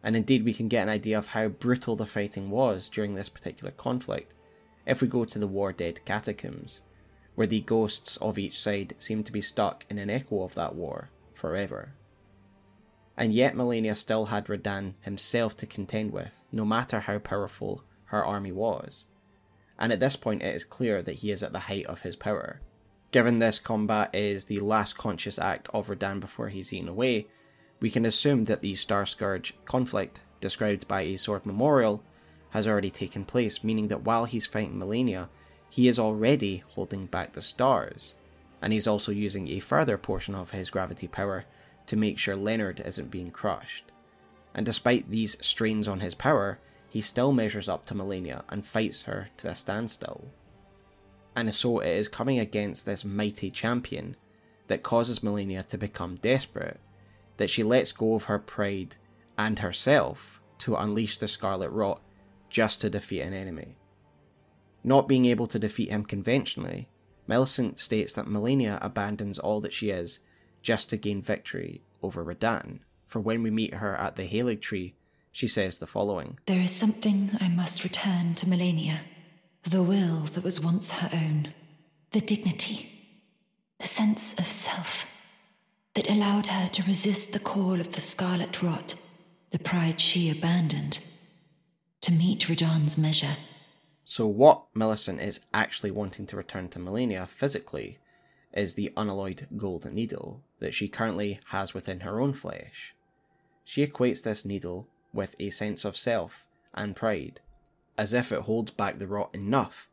[0.05, 3.27] And indeed, we can get an idea of how brutal the fighting was during this
[3.27, 4.35] particular conflict
[4.85, 6.81] if we go to the War Dead catacombs,
[7.33, 10.75] where the ghosts of each side seem to be stuck in an echo of that
[10.75, 11.93] war forever.
[13.17, 18.23] And yet Malenia still had Radahn himself to contend with, no matter how powerful her
[18.23, 19.05] army was.
[19.79, 22.15] And at this point, it is clear that he is at the height of his
[22.15, 22.61] power.
[23.09, 27.27] Given this combat is the last conscious act of Radahn before he's eaten away,
[27.79, 32.03] we can assume that the Star Scourge conflict, described by a sword memorial,
[32.51, 35.27] has already taken place, meaning that while he's fighting Malenia,
[35.69, 38.15] he is already holding back the stars.
[38.61, 41.45] And he's also using a further portion of his gravity power
[41.87, 43.91] to make sure Leonard isn't being crushed.
[44.53, 46.59] And despite these strains on his power,
[46.89, 50.29] he still measures up to Malenia and fights her to a standstill.
[51.35, 54.15] And so it is coming against this mighty champion
[54.67, 56.79] that causes Malenia to become desperate,
[57.37, 58.97] that she lets go of her pride
[59.37, 62.01] and herself to unleash the Scarlet Rot
[62.49, 63.75] just to defeat an enemy.
[64.83, 66.89] Not being able to defeat him conventionally,
[67.27, 70.19] Millicent states that Malenia abandons all that she is
[70.61, 74.93] just to gain victory over Radahn, for when we meet her at the Haligtree,
[75.31, 78.99] she says the following There is something I must return to Malenia,
[79.63, 81.53] the will that was once her own,
[82.11, 82.89] the dignity,
[83.79, 85.07] the sense of self
[85.95, 88.95] that allowed her to resist the call of the Scarlet Rot,
[89.51, 90.99] the pride she abandoned,
[92.01, 93.37] to meet Radahn's measure.
[94.03, 97.97] So, what Millicent is actually wanting to return to Malenia physically
[98.53, 102.93] is the unalloyed gold needle that she currently has within her own flesh.
[103.63, 107.39] She equates this needle with a sense of self and pride,
[107.97, 109.87] as if it holds back the rot enough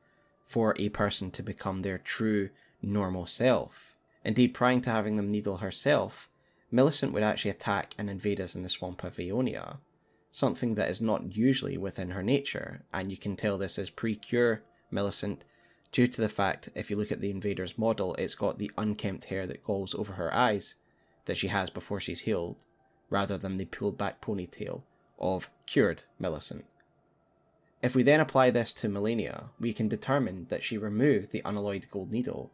[0.46, 2.50] for a person to become their true,
[2.82, 3.91] normal self.
[4.24, 6.28] Indeed, prior to having them needle herself,
[6.70, 9.78] Millicent would actually attack and invade us in the swamp of Aeonia,
[10.30, 14.14] something that is not usually within her nature, and you can tell this is pre
[14.14, 15.44] cure Millicent
[15.92, 19.26] due to the fact, if you look at the invader's model, it's got the unkempt
[19.26, 20.76] hair that goes over her eyes
[21.26, 22.56] that she has before she's healed,
[23.10, 24.82] rather than the pulled back ponytail
[25.18, 26.64] of cured Millicent.
[27.82, 31.86] If we then apply this to Malenia, we can determine that she removed the unalloyed
[31.90, 32.52] gold needle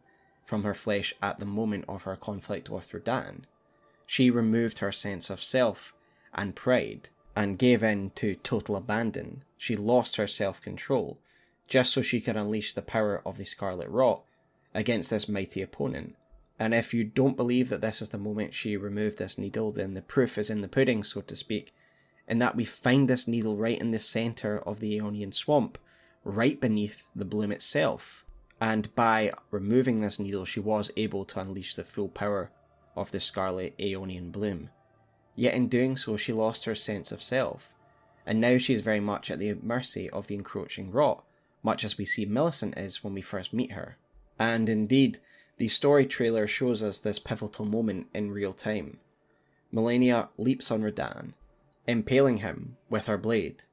[0.49, 3.43] from her flesh at the moment of her conflict with Radahn.
[4.07, 5.93] She removed her sense of self
[6.33, 9.43] and pride and gave in to total abandon.
[9.59, 11.19] She lost her self control
[11.67, 14.23] just so she could unleash the power of the Scarlet Rot
[14.73, 16.15] against this mighty opponent.
[16.57, 19.93] And if you don't believe that this is the moment she removed this needle, then
[19.93, 21.75] the proof is in the pudding, so to speak,
[22.27, 25.77] in that we find this needle right in the centre of the Aeonian swamp,
[26.23, 28.25] right beneath the bloom itself.
[28.61, 32.51] And by removing this needle, she was able to unleash the full power
[32.95, 34.69] of the scarlet Aeonian bloom.
[35.35, 37.73] Yet in doing so, she lost her sense of self,
[38.25, 41.23] and now she is very much at the mercy of the encroaching rot,
[41.63, 43.97] much as we see Millicent is when we first meet her.
[44.37, 45.19] And indeed,
[45.57, 48.99] the story trailer shows us this pivotal moment in real time.
[49.73, 51.33] Malenia leaps on Radahn,
[51.87, 53.63] impaling him with her blade,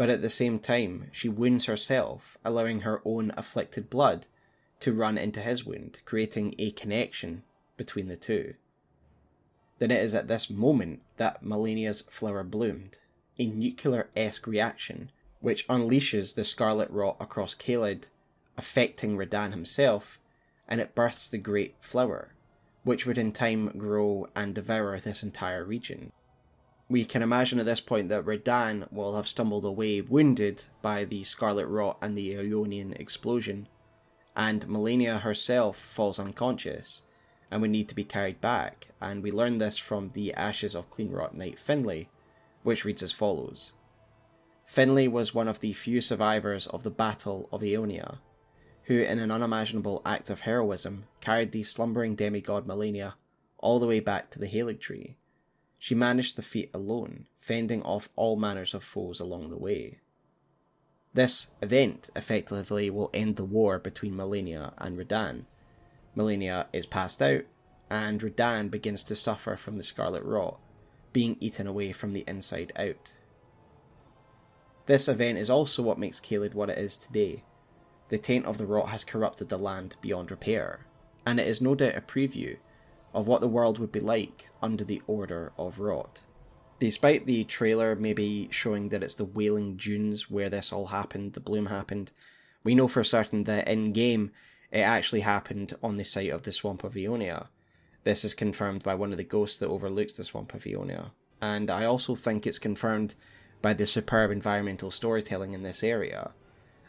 [0.00, 4.26] but at the same time she wounds herself, allowing her own afflicted blood
[4.78, 7.42] to run into his wound, creating a connection
[7.76, 8.54] between the two.
[9.78, 12.96] Then it is at this moment that Malenia's flower bloomed,
[13.38, 18.08] a nuclear esque reaction which unleashes the scarlet rot across Caelid,
[18.56, 20.18] affecting Radahn himself,
[20.66, 22.32] and it births the great flower,
[22.84, 26.12] which would in time grow and devour this entire region.
[26.90, 31.22] We can imagine at this point that Radahn will have stumbled away wounded by the
[31.22, 33.68] scarlet rot and the Aeonian explosion,
[34.34, 37.02] and Malenia herself falls unconscious
[37.48, 40.90] and would need to be carried back, and we learn this from the ashes of
[40.90, 42.08] Cleanrot Knight Finlay,
[42.64, 43.72] which reads as follows.
[44.66, 48.18] Finlay was one of the few survivors of the Battle of Aeonia,
[48.84, 53.14] who, in an unimaginable act of heroism, carried the slumbering demigod Malenia
[53.58, 55.14] all the way back to the Haligtree.
[55.80, 59.98] She managed the feat alone, fending off all manners of foes along the way.
[61.14, 65.46] This event effectively will end the war between Malenia and Radahn.
[66.14, 67.44] Malenia is passed out,
[67.88, 70.60] and Radahn begins to suffer from the Scarlet Rot,
[71.14, 73.14] being eaten away from the inside out.
[74.84, 77.42] This event is also what makes Caelid what it is today.
[78.10, 80.80] The taint of the rot has corrupted the land beyond repair,
[81.24, 82.58] and it is no doubt a preview
[83.12, 86.22] of what the world would be like under the Order of Rot.
[86.78, 91.40] Despite the trailer maybe showing that it's the Wailing Dunes where this all happened, the
[91.40, 92.12] bloom happened,
[92.64, 94.30] we know for certain that in game
[94.70, 97.48] it actually happened on the site of the Swamp of Aeonia.
[98.04, 101.10] This is confirmed by one of the ghosts that overlooks the Swamp of Aeonia,
[101.42, 103.14] and I also think it's confirmed
[103.60, 106.30] by the superb environmental storytelling in this area,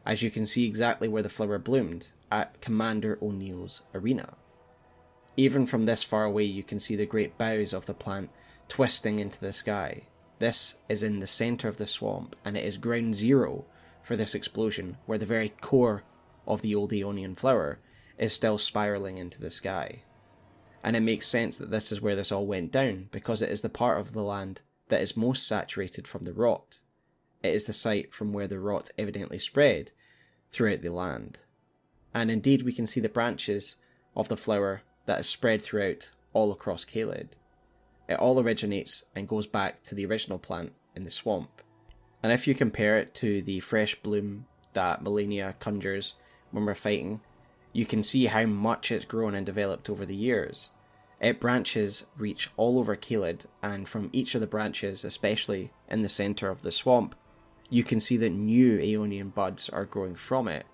[0.05, 4.36] as you can see exactly where the flower bloomed at Commander O'Neill's arena.
[5.38, 8.29] Even from this far away, you can see the great boughs of the plant
[8.67, 10.03] twisting into the sky.
[10.39, 13.65] This is in the centre of the swamp, and it is ground zero
[14.03, 16.03] for this explosion, where the very core
[16.47, 17.79] of the old Aeonian flower
[18.17, 20.03] is still spiralling into the sky.
[20.84, 23.61] And it makes sense that this is where this all went down, because it is
[23.61, 26.79] the part of the land that is most saturated from the rot.
[27.43, 29.91] It is the site from where the rot evidently spread
[30.51, 31.39] throughout the land.
[32.13, 33.75] And indeed, we can see the branches
[34.15, 37.29] of the flower that is spread throughout all across Caelid.
[38.07, 41.61] It all originates and goes back to the original plant in the swamp.
[42.23, 46.15] And if you compare it to the fresh bloom that Malenia conjures
[46.51, 47.21] when we're fighting,
[47.73, 50.71] you can see how much it's grown and developed over the years.
[51.19, 56.09] Its branches reach all over Caelid, and from each of the branches, especially in the
[56.09, 57.15] centre of the swamp,
[57.69, 60.65] you can see that new Aeonian buds are growing from it.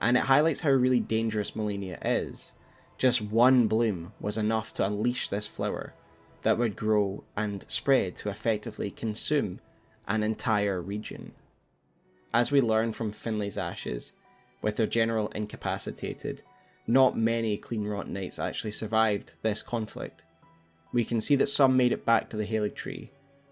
[0.00, 2.54] And it highlights how really dangerous Malenia is.
[3.02, 5.92] Just one bloom was enough to unleash this flower
[6.42, 9.58] that would grow and spread to effectively consume
[10.06, 11.32] an entire region.
[12.32, 14.12] As we learn from Finlay's ashes,
[14.60, 16.42] with their general incapacitated,
[16.86, 20.22] not many Clean Rot Knights actually survived this conflict.
[20.92, 23.08] We can see that some made it back to the Haligtree,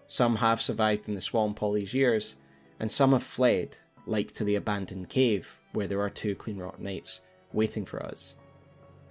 [0.07, 2.37] some have survived in the swamp all these years,
[2.79, 6.79] and some have fled, like to the abandoned cave where there are two Clean Rot
[6.79, 7.19] Knights
[7.51, 8.35] waiting for us.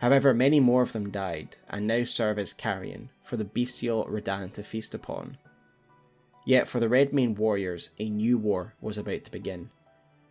[0.01, 4.53] However, many more of them died and now serve as carrion for the bestial Radahn
[4.55, 5.37] to feast upon.
[6.45, 9.71] Yet for the Redmane warriors, a new war was about to begin,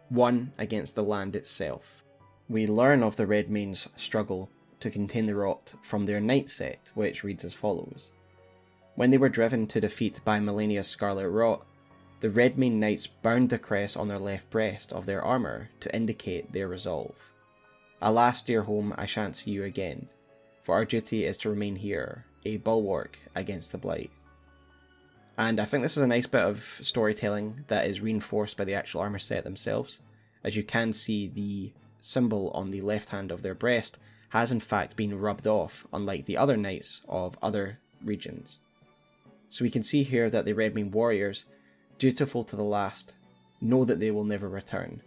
[0.09, 2.03] one against the land itself
[2.49, 4.49] we learn of the Redmane's struggle
[4.79, 8.11] to contain the rot from their knight Set, which reads as follows.
[8.95, 11.65] When they were driven to defeat by Malenia's Scarlet Rot,
[12.21, 16.51] the Redmane Knights burned the crest on their left breast of their armour to indicate
[16.51, 17.15] their resolve.
[18.01, 20.07] Alas, dear home, I shan't see you again,
[20.63, 24.11] for our duty is to remain here, a bulwark against the blight.
[25.37, 28.73] And I think this is a nice bit of storytelling that is reinforced by the
[28.73, 29.99] actual armour set themselves,
[30.45, 34.59] as you can see the symbol on the left hand of their breast has in
[34.59, 38.59] fact been rubbed off, unlike the other knights of other regions.
[39.49, 41.45] So we can see here that the Redmane warriors,
[41.97, 43.15] dutiful to the last,
[43.59, 45.01] know that they will never return,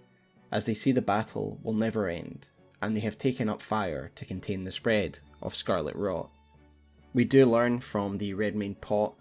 [0.51, 2.49] as they see the battle will never end,
[2.83, 6.31] and they have taken up fire to contain the spread of Scarlet Rot.
[7.15, 9.15] We do learn from the Redmane pot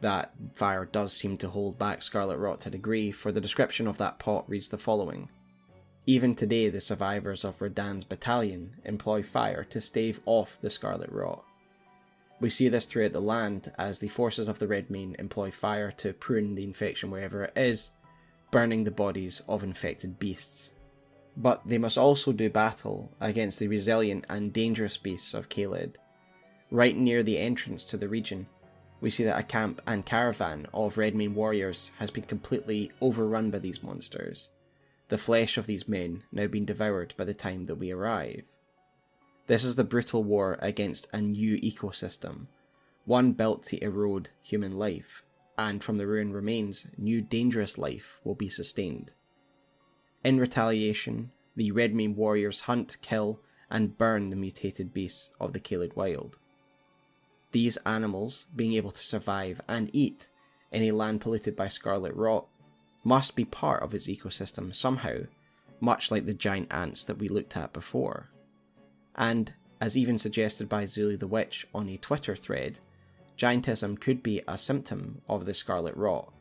[0.00, 3.86] that fire does seem to hold back Scarlet Rot to a degree, for the description
[3.86, 5.28] of that pot reads the following
[6.06, 11.42] even today, the survivors of Radahn's battalion employ fire to stave off the Scarlet Rot.
[12.40, 16.12] We see this throughout the land as the forces of the Redmane employ fire to
[16.12, 17.90] prune the infection wherever it is,
[18.50, 20.72] burning the bodies of infected beasts.
[21.36, 25.96] But they must also do battle against the resilient and dangerous beasts of Caelid.
[26.70, 28.46] Right near the entrance to the region,
[29.00, 33.58] we see that a camp and caravan of Redmane warriors has been completely overrun by
[33.58, 34.50] these monsters
[35.08, 38.42] the flesh of these men now being devoured by the time that we arrive.
[39.46, 42.46] This is the brutal war against a new ecosystem,
[43.04, 45.22] one built to erode human life,
[45.58, 49.12] and from the ruined remains, new dangerous life will be sustained.
[50.24, 55.94] In retaliation, the Redmane warriors hunt, kill, and burn the mutated beasts of the Caelid
[55.96, 56.38] Wild.
[57.52, 60.30] These animals, being able to survive and eat
[60.72, 62.46] in a land polluted by scarlet rot,
[63.04, 65.18] must be part of its ecosystem somehow,
[65.78, 68.30] much like the giant ants that we looked at before.
[69.14, 72.80] And, as even suggested by Zullie the Witch on a Twitter thread,
[73.36, 76.32] giantism could be a symptom of the scarlet rot,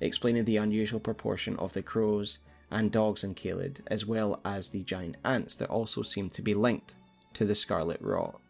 [0.00, 2.38] explaining the unusual proportion of the crows
[2.74, 6.54] and dogs in Caelid, as well as the giant ants that also seem to be
[6.54, 6.96] linked
[7.32, 8.40] to the scarlet rot.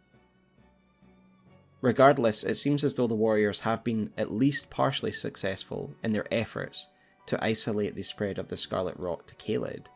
[1.82, 6.26] Regardless, it seems as though the warriors have been at least partially successful in their
[6.32, 6.88] efforts
[7.26, 9.86] to isolate the spread of the scarlet rot to Caelid.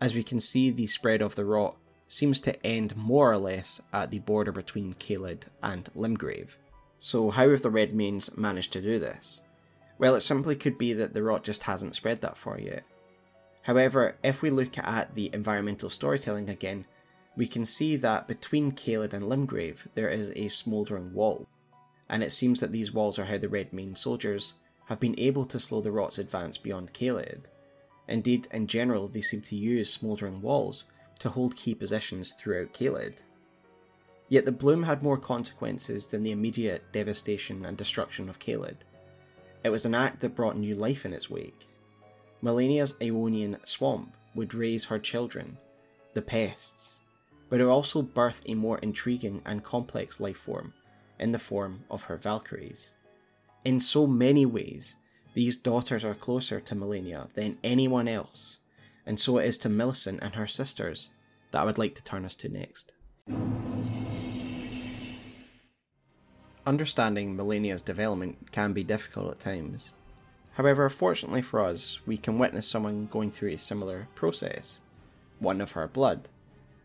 [0.00, 1.76] As we can see, the spread of the rot
[2.08, 6.56] seems to end more or less at the border between Caelid and Limgrave.
[6.98, 9.42] So, how have the Red Redmanes managed to do this?
[9.98, 12.82] Well, it simply could be that the rot just hasn't spread that far yet.
[13.62, 16.84] However, if we look at the environmental storytelling again,
[17.36, 21.48] we can see that between Caelid and Limgrave there is a smouldering wall,
[22.08, 24.54] and it seems that these walls are how the Redmane soldiers
[24.86, 27.44] have been able to slow the rot's advance beyond Caelid.
[28.08, 30.84] Indeed, in general, they seem to use smouldering walls
[31.20, 33.18] to hold key positions throughout Caelid.
[34.28, 38.78] Yet the bloom had more consequences than the immediate devastation and destruction of Caelid.
[39.62, 41.68] It was an act that brought new life in its wake.
[42.42, 45.58] Malenia's Aeonian swamp would raise her children,
[46.14, 46.98] the pests,
[47.48, 50.72] but it would also birth a more intriguing and complex life form
[51.20, 52.90] in the form of her Valkyries.
[53.64, 54.96] In so many ways,
[55.34, 58.58] these daughters are closer to Malenia than anyone else,
[59.06, 61.10] and so it is to Millicent and her sisters
[61.52, 62.92] that I would like to turn us to next.
[66.66, 69.92] Understanding Malenia's development can be difficult at times.
[70.54, 74.80] However, fortunately for us, we can witness someone going through a similar process.
[75.38, 76.28] One of her blood,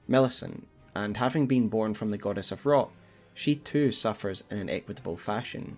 [0.08, 2.92] Millicent, and having been born from the goddess of rot,
[3.34, 5.78] she too suffers in an equitable fashion.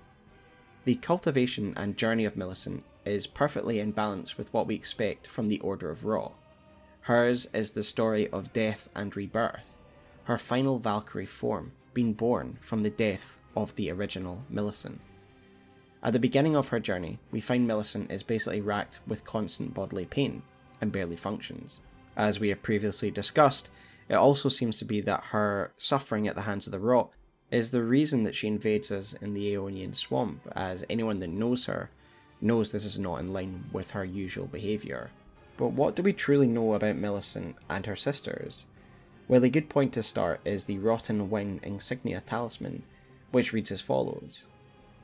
[0.86, 5.48] The cultivation and journey of Millicent is perfectly in balance with what we expect from
[5.48, 6.34] the Order of Rot.
[7.02, 9.76] Hers is the story of death and rebirth,
[10.26, 15.02] her final Valkyrie form being born from the death of the original Millicent.
[16.02, 20.06] At the beginning of her journey, we find Millicent is basically racked with constant bodily
[20.06, 20.43] pain
[20.80, 21.82] and barely functions.
[22.16, 23.70] As we have previously discussed,
[24.08, 27.12] it also seems to be that her suffering at the hands of the rot
[27.52, 31.66] is the reason that she invades us in the Aeonian swamp, as anyone that knows
[31.66, 31.89] her
[32.39, 35.12] knows this is not in line with her usual behaviour.
[35.58, 38.66] But what do we truly know about Millicent and her sisters?
[39.28, 42.84] Well, a good point to start is the Rotten Wing Insignia Talisman,
[43.32, 44.45] which reads as follows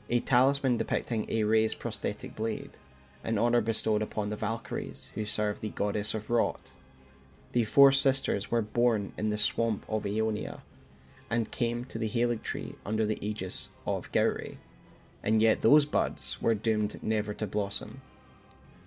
[0.08, 2.78] a talisman depicting a raised prosthetic blade,
[3.24, 6.72] an honour bestowed upon the Valkyries who serve the goddess of Rot.
[7.52, 10.60] The four sisters were born in the swamp of Aeonia,
[11.28, 14.58] and came to the Halig tree under the aegis of Gowry,
[15.22, 18.00] and yet those buds were doomed never to blossom.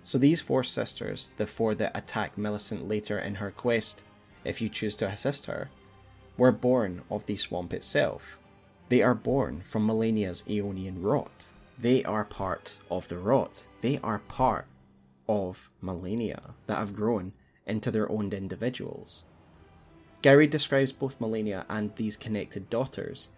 [0.04, 4.04] So these four sisters, the four that attack Millicent later in her quest,
[4.44, 5.68] if you choose to assist her,
[6.38, 8.38] were born of the swamp itself,
[8.90, 11.46] they are born from Malenia's Aeonian rot.
[11.78, 13.66] They are part of the rot.
[13.80, 14.66] They are part
[15.28, 17.32] of Malenia that have grown
[17.66, 19.22] into their own individuals.
[20.22, 23.28] Gowry describes both Malenia and these connected daughters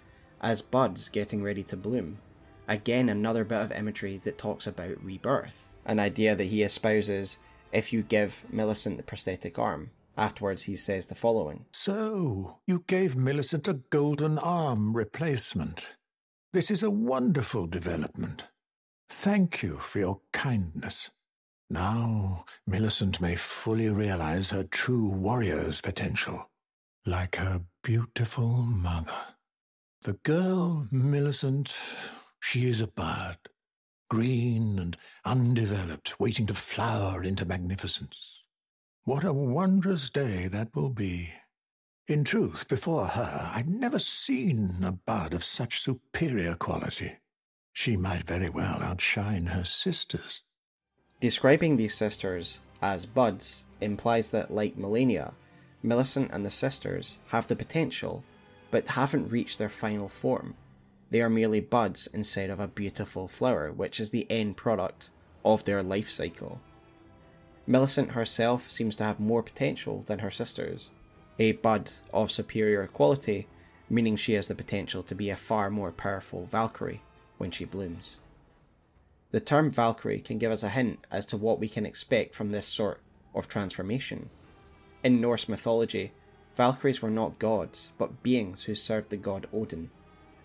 [0.41, 2.19] as buds getting ready to bloom.
[2.67, 7.37] Again, another bit of imagery that talks about rebirth, an idea that he espouses
[7.73, 9.91] if you give Millicent the prosthetic arm.
[10.17, 15.95] Afterwards, he says the following So, you gave Millicent a golden arm replacement.
[16.53, 18.47] This is a wonderful development.
[19.09, 21.11] Thank you for your kindness.
[21.71, 26.51] Now, Millicent may fully realize her true warrior's potential,
[27.07, 29.37] like her beautiful mother.
[30.03, 31.79] The girl, Millicent,
[32.41, 33.39] she is a bud,
[34.11, 38.42] green and undeveloped, waiting to flower into magnificence.
[39.05, 41.31] What a wondrous day that will be.
[42.07, 47.17] In truth, before her, I'd never seen a bud of such superior quality.
[47.73, 50.45] She might very well outshine her sisters.
[51.21, 55.33] Describing these sisters as buds implies that, like Malenia,
[55.83, 58.23] Millicent and the sisters have the potential,
[58.71, 60.55] but haven't reached their final form.
[61.11, 65.11] They are merely buds instead of a beautiful flower, which is the end product
[65.45, 66.61] of their life cycle.
[67.67, 70.91] Millicent herself seems to have more potential than her sisters,
[71.39, 73.47] a bud of superior quality,
[73.89, 77.03] meaning she has the potential to be a far more powerful Valkyrie
[77.39, 78.17] when she blooms.
[79.31, 82.51] The term Valkyrie can give us a hint as to what we can expect from
[82.51, 83.01] this sort
[83.35, 84.29] of transformation.
[85.03, 86.13] In Norse mythology,
[86.57, 89.91] Valkyries were not gods, but beings who served the god Odin,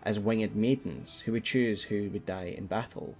[0.03, 3.15] as winged maidens who would choose who would die in battle.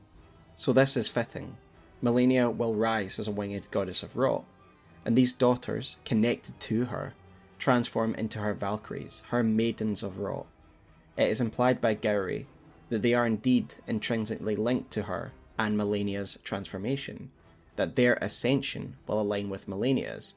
[0.56, 1.58] So this is fitting,
[2.02, 4.44] Malenia will rise as a winged goddess of rot,
[5.06, 7.14] and these daughters, connected to her,
[7.58, 10.46] transform into her Valkyries, her maidens of rot.
[11.18, 12.46] It is implied by Gowry
[12.90, 17.32] that they are indeed intrinsically linked to her and Malenia's transformation,
[17.76, 20.36] that their ascension will align with Malenia's,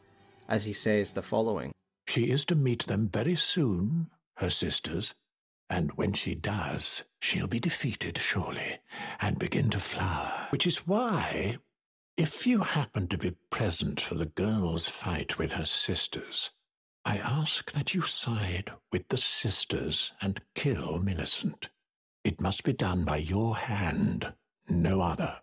[0.48, 1.72] as he says the following.
[2.08, 5.14] She is to meet them very soon, her sisters,
[5.70, 8.80] And when she does, she'll be defeated, surely,
[9.20, 10.48] and begin to flower.
[10.50, 11.58] Which is why,
[12.16, 16.50] if you happen to be present for the girl's fight with her sisters,
[17.04, 21.70] I ask that you side with the sisters and kill Millicent.
[22.24, 24.34] It must be done by your hand,
[24.68, 25.40] no other.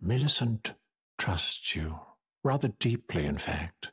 [0.00, 0.74] Millicent
[1.16, 2.00] trusts you,
[2.42, 3.92] rather deeply, in fact.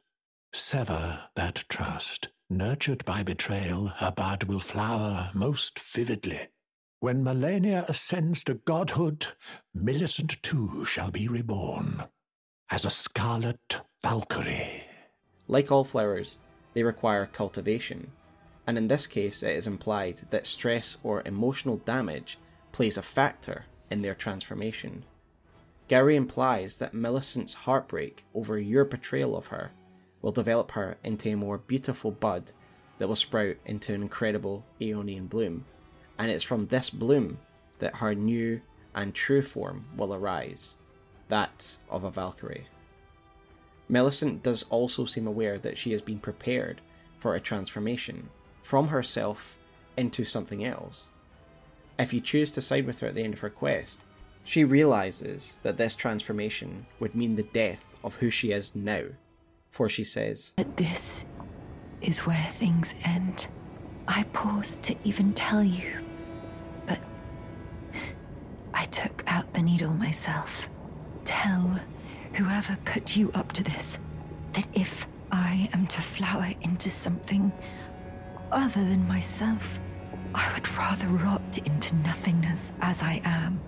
[0.51, 2.29] Sever that trust.
[2.49, 6.47] Nurtured by betrayal, her bud will flower most vividly.
[7.01, 9.27] When Malenia ascends to godhood,
[9.73, 12.05] Millicent too shall be reborn
[12.71, 14.85] as a scarlet Valkyrie.
[15.49, 16.39] Like all flowers,
[16.73, 18.11] they require cultivation,
[18.65, 22.37] and in this case, it is implied that stress or emotional damage
[22.71, 25.03] plays a factor in their transformation.
[25.89, 29.71] Gowry implies that Millicent's heartbreak over your betrayal of her
[30.21, 32.51] will develop her into a more beautiful bud
[32.97, 35.65] that will sprout into an incredible Aeonian bloom,
[36.17, 37.39] and it's from this bloom
[37.79, 38.61] that her new
[38.95, 40.75] and true form will arise
[41.29, 42.67] that of a Valkyrie.
[43.89, 46.81] Millicent does also seem aware that she has been prepared
[47.17, 48.29] for a transformation
[48.61, 49.57] from herself
[49.95, 51.07] into something else.
[51.97, 54.03] If you choose to side with her at the end of her quest,
[54.43, 59.03] she realizes that this transformation would mean the death of who she is now
[59.71, 61.25] for she says, But this
[62.01, 63.47] is where things end.
[64.07, 65.99] I paused to even tell you,
[66.85, 66.99] but
[68.73, 70.69] I took out the needle myself.
[71.25, 71.79] Tell
[72.33, 73.99] whoever put you up to this
[74.53, 77.51] that if I am to flower into something
[78.51, 79.79] other than myself,
[80.33, 83.59] I would rather rot into nothingness as I am.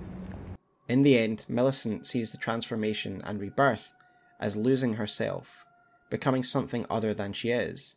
[0.88, 3.94] In the end, Millicent sees the transformation and rebirth
[4.40, 5.66] as losing herself
[6.10, 7.96] becoming something other than she is.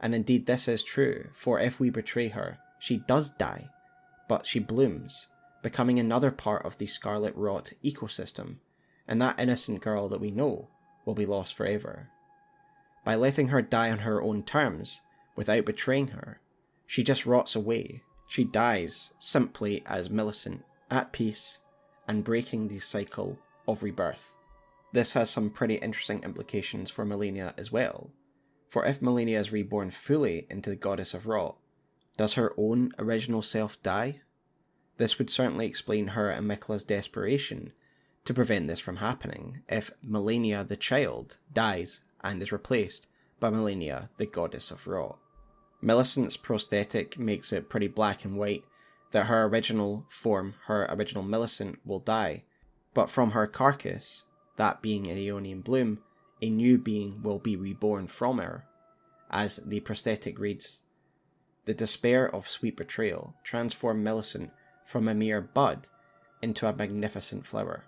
[0.00, 3.70] And indeed, this is true, for if we betray her, she does die,
[4.28, 5.28] but she blooms,
[5.62, 8.56] becoming another part of the Scarlet Rot ecosystem,
[9.08, 10.68] and that innocent girl that we know
[11.04, 12.10] will be lost forever.
[13.04, 15.00] By letting her die on her own terms,
[15.34, 16.40] without betraying her,
[16.86, 18.02] she just rots away.
[18.28, 21.58] She dies simply as Millicent, at peace,
[22.06, 24.35] and breaking the cycle of rebirth.
[24.92, 28.10] This has some pretty interesting implications for Malenia as well.
[28.68, 31.56] For if Malenia is reborn fully into the goddess of Rot,
[32.16, 34.20] does her own original self die?
[34.96, 37.72] This would certainly explain her and Miquella's desperation
[38.24, 43.06] to prevent this from happening if Malenia the child dies and is replaced
[43.38, 45.18] by Malenia the goddess of Rot.
[45.82, 48.64] Millicent's prosthetic makes it pretty black and white
[49.12, 52.44] that her original form, her original Millicent, will die,
[52.94, 54.24] but from her carcass,
[54.56, 56.00] that being an Aeonian bloom,
[56.42, 58.64] a new being will be reborn from her.
[59.30, 60.82] As the prosthetic reads,
[61.64, 64.50] the despair of sweet betrayal transformed Millicent
[64.84, 65.88] from a mere bud
[66.40, 67.84] into a magnificent flower,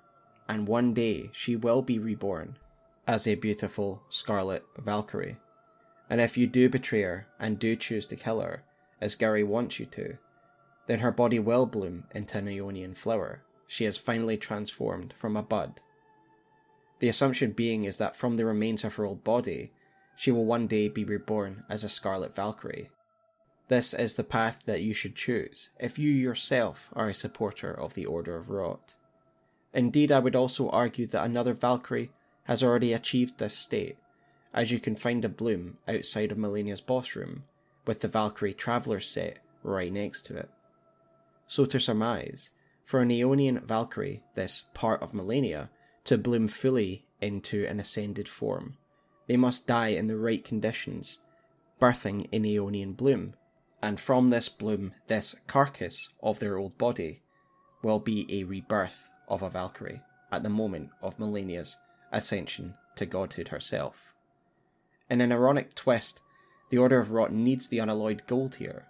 [0.48, 2.58] and one day she will be reborn
[3.06, 5.38] as a beautiful scarlet Valkyrie.
[6.10, 8.64] And if you do betray her and do choose to kill her,
[9.00, 10.18] as Gowry wants you to,
[10.86, 13.42] then her body will bloom into an Aeonian flower.
[13.66, 15.80] She is finally transformed from a bud
[17.00, 19.72] the assumption being is that from the remains of her old body,
[20.16, 22.90] she will one day be reborn as a Scarlet Valkyrie.
[23.68, 27.94] This is the path that you should choose if you yourself are a supporter of
[27.94, 28.96] the Order of Rot.
[29.74, 32.10] Indeed, I would also argue that another Valkyrie
[32.44, 33.98] has already achieved this state,
[34.54, 37.44] as you can find a bloom outside of Malenia's boss room,
[37.86, 40.48] with the Valkyrie Traveller set right next to it.
[41.46, 42.50] So to surmise,
[42.84, 45.68] for an Aeonian Valkyrie, this part of Malenia,
[46.08, 48.78] to bloom fully into an ascended form.
[49.26, 51.18] They must die in the right conditions,
[51.78, 53.34] birthing an Aeonian bloom,
[53.82, 57.20] and from this bloom, this carcass of their old body,
[57.82, 60.00] will be a rebirth of a Valkyrie
[60.32, 61.76] at the moment of Malenia's
[62.10, 64.14] ascension to godhood herself.
[65.10, 66.22] In an ironic twist,
[66.70, 68.86] the Order of Rot needs the unalloyed gold here,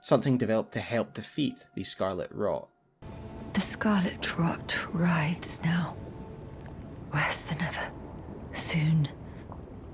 [0.00, 2.70] something developed to help defeat the Scarlet Rot.
[3.52, 5.94] The Scarlet Rot writhes now
[7.14, 7.92] worse than ever.
[8.52, 9.08] Soon,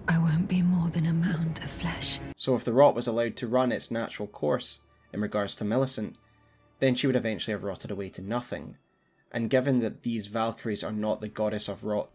[0.09, 2.19] I won't be more than a mound of flesh.
[2.37, 4.81] So, if the rot was allowed to run its natural course
[5.13, 6.17] in regards to Millicent,
[6.79, 8.77] then she would eventually have rotted away to nothing.
[9.31, 12.11] And given that these Valkyries are not the goddess of rot,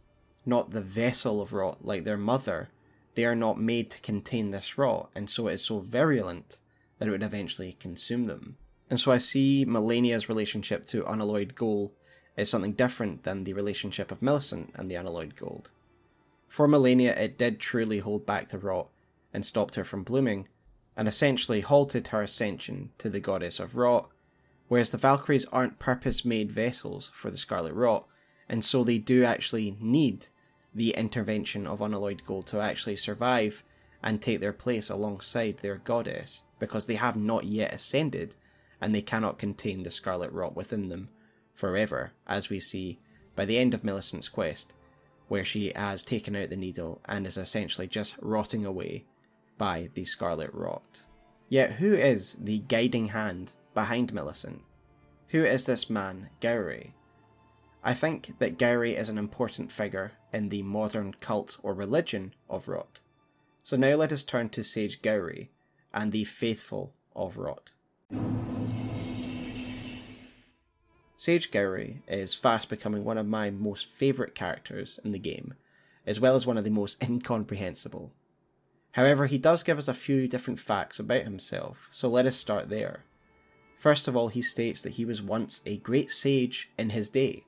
[0.46, 2.70] not the vessel of rot like their mother,
[3.14, 6.60] they are not made to contain this rot, and so it is so virulent
[6.98, 8.58] that it would eventually consume them.
[8.90, 11.92] And so I see Malenia's relationship to unalloyed gold
[12.38, 15.72] is something different than the relationship of Millicent and the unalloyed gold.
[16.48, 18.88] For Malenia, it did truly hold back the rot
[19.34, 20.48] and stopped her from blooming,
[20.96, 24.10] and essentially halted her ascension to the goddess of rot,
[24.68, 28.08] whereas the Valkyries aren't purpose made vessels for the Scarlet Rot,
[28.48, 30.28] and so they do actually need
[30.74, 33.64] the intervention of unalloyed gold to actually survive
[34.02, 38.36] and take their place alongside their goddess, because they have not yet ascended
[38.80, 41.10] and they cannot contain the Scarlet Rot within them
[41.56, 43.00] forever, as we see
[43.36, 44.74] by the end of Millicent's quest,
[45.28, 49.06] where she has taken out the needle and is essentially just rotting away
[49.58, 51.02] by the Scarlet Rot.
[51.50, 54.62] Yet, who is the guiding hand behind Millicent?
[55.30, 56.94] Who is this man, Gowry?
[57.84, 62.68] I think that Gowry is an important figure in the modern cult or religion of
[62.68, 63.02] Rot.
[63.64, 65.50] So now let us turn to Sage Gowry
[65.94, 67.72] and the faithful of Rot.
[71.18, 75.54] Sage Gowry is fast becoming one of my most favourite characters in the game,
[76.06, 78.12] as well as one of the most incomprehensible.
[78.92, 82.70] However, he does give us a few different facts about himself, so let us start
[82.70, 83.04] there.
[83.78, 87.44] First of all, he states that he was once a great sage in his day.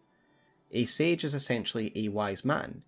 [0.71, 2.83] A sage is essentially a wise man,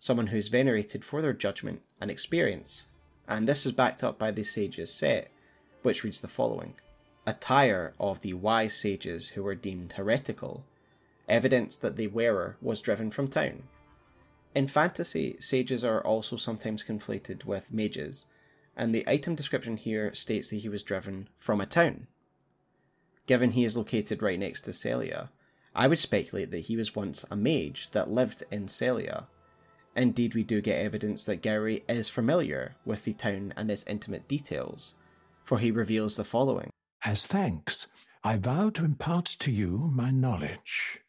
[0.00, 2.86] someone who is venerated for their judgment and experience,
[3.28, 5.30] and this is backed up by the sage's set,
[5.82, 6.74] which reads the following
[7.26, 10.64] Attire of the wise sages who were deemed heretical,
[11.26, 13.62] evidence that the wearer was driven from town.
[14.54, 18.26] In fantasy, sages are also sometimes conflated with mages,
[18.76, 22.08] and the item description here states that he was driven from a town.
[23.26, 25.30] Given he is located right next to Sellia,
[25.74, 29.24] I would speculate that he was once a mage that lived in Sellia.
[29.96, 34.28] Indeed, we do get evidence that Gowry is familiar with the town and its intimate
[34.28, 34.92] details,
[35.42, 36.70] for he reveals the following
[37.06, 37.86] As thanks,
[38.22, 41.00] I vow to impart to you my knowledge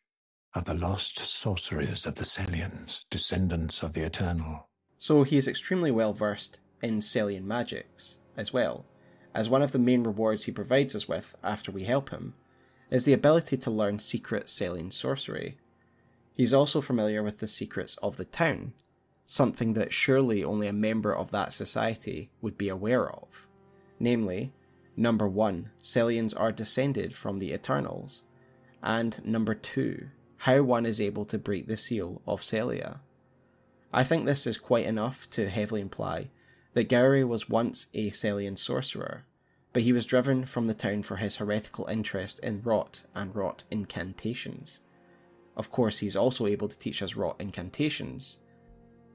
[0.53, 4.67] of the lost sorceries of the Sellians, descendants of the Eternal.
[4.97, 8.85] So he is extremely well versed in Sellian magics as well,
[9.33, 12.33] as one of the main rewards he provides us with after we help him
[12.91, 15.57] is the ability to learn secret Sellian sorcery.
[16.33, 18.73] He's also familiar with the secrets of the town,
[19.27, 23.47] something that surely only a member of that society would be aware of.
[23.97, 24.51] Namely,
[24.95, 28.23] number one, Sellians are descended from the Eternals,
[28.81, 32.99] and number two, how one is able to break the seal of Sellia.
[33.93, 36.29] I think this is quite enough to heavily imply
[36.73, 39.25] that Gowry was once a Sellian sorcerer,
[39.71, 43.63] but he was driven from the town for his heretical interest in rot and rot
[43.71, 44.81] incantations.
[45.57, 48.39] Of course, he's also able to teach us rot incantations.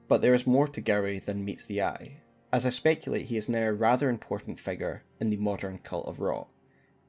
[0.08, 2.22] But there is more to Gowry than meets the eye.
[2.52, 6.20] As I speculate, he is now a rather important figure in the modern cult of
[6.20, 6.48] rot,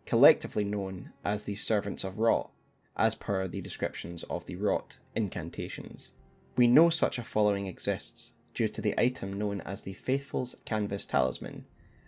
[0.06, 2.52] collectively known as the Servants of Rot,
[2.96, 6.12] as per the descriptions of the rot incantations.
[6.56, 11.06] We know such a following exists due to the item known as the Faithful's Canvas
[11.06, 11.66] Talisman,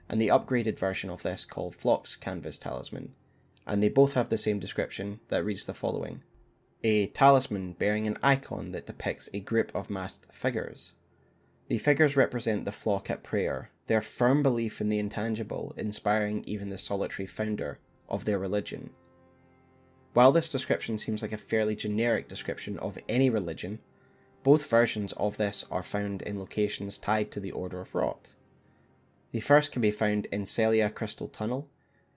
[0.07, 3.15] and the upgraded version of this called Flock's Canvas Talisman,
[3.65, 6.21] and they both have the same description that reads the following
[6.83, 10.93] A talisman bearing an icon that depicts a group of masked figures.
[11.73, 16.69] The figures represent the flock at prayer, their firm belief in the intangible inspiring even
[16.69, 18.91] the solitary founder of their religion.
[20.13, 23.79] While this description seems like a fairly generic description of any religion,
[24.43, 28.35] both versions of this are found in locations tied to the Order of Rot.
[29.31, 31.67] The first can be found in Sellia Crystal Tunnel,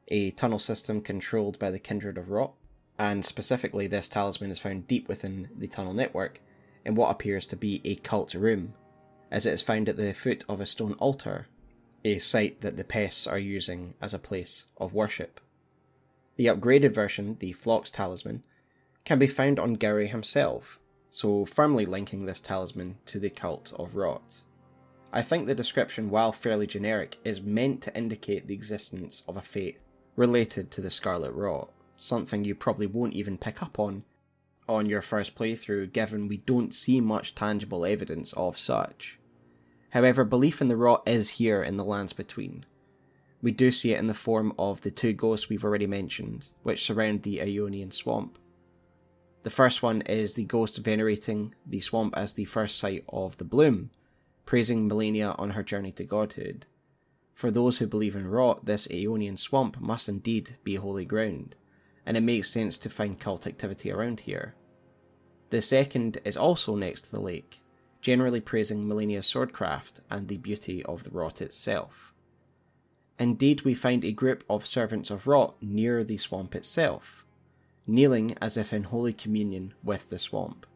[0.08, 2.52] a tunnel system controlled by the Kindred of Rot,
[2.98, 6.42] and specifically this talisman is found deep within the tunnel network
[6.84, 8.74] in what appears to be a cult room,
[9.30, 11.46] as it is found at the foot of a stone altar,
[12.04, 15.40] a site that the pests are using as a place of worship.
[16.36, 18.42] The upgraded version, the Flock's Talisman,
[19.04, 20.78] can be found on Gowry himself,
[21.10, 24.38] so firmly linking this talisman to the cult of Rot.
[25.12, 29.42] I think the description, while fairly generic, is meant to indicate the existence of a
[29.42, 29.78] fate
[30.14, 34.04] related to the Scarlet Rot, something you probably won't even pick up on
[34.68, 39.18] on your first playthrough, given we don't see much tangible evidence of such.
[39.90, 42.66] However, belief in the rot is here in the lands between.
[43.42, 46.84] We do see it in the form of the two ghosts we've already mentioned, which
[46.84, 48.38] surround the Aeonian swamp.
[49.42, 53.44] The first one is the ghost venerating the swamp as the first site of the
[53.44, 53.90] bloom,
[54.44, 56.66] praising Malenia on her journey to godhood.
[57.32, 61.54] For those who believe in rot, this Aeonian swamp must indeed be holy ground,
[62.06, 64.54] and it makes sense to find cult activity around here.
[65.50, 67.60] The second is also next to the lake,
[68.00, 72.14] generally praising Malenia's swordcraft and the beauty of the rot itself.
[73.18, 77.24] Indeed, we find a group of servants of rot near the swamp itself,
[77.86, 80.66] kneeling as if in holy communion with the swamp.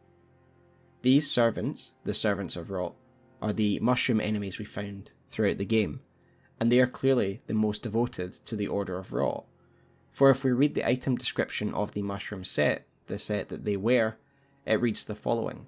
[1.01, 2.95] These servants, the servants of rot,
[3.41, 6.01] are the mushroom enemies we found throughout the game,
[6.59, 9.45] and they are clearly the most devoted to the Order of Rot.
[10.11, 13.77] For if we read the item description of the mushroom set, the set that they
[13.77, 14.17] wear,
[14.65, 15.65] it reads the following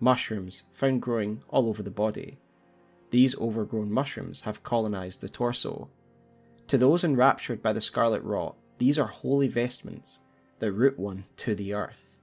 [0.00, 2.38] Mushrooms found growing all over the body.
[3.10, 5.90] These overgrown mushrooms have colonized the torso.
[6.68, 10.20] To those enraptured by the scarlet rot, these are holy vestments
[10.58, 12.16] that root one to the earth.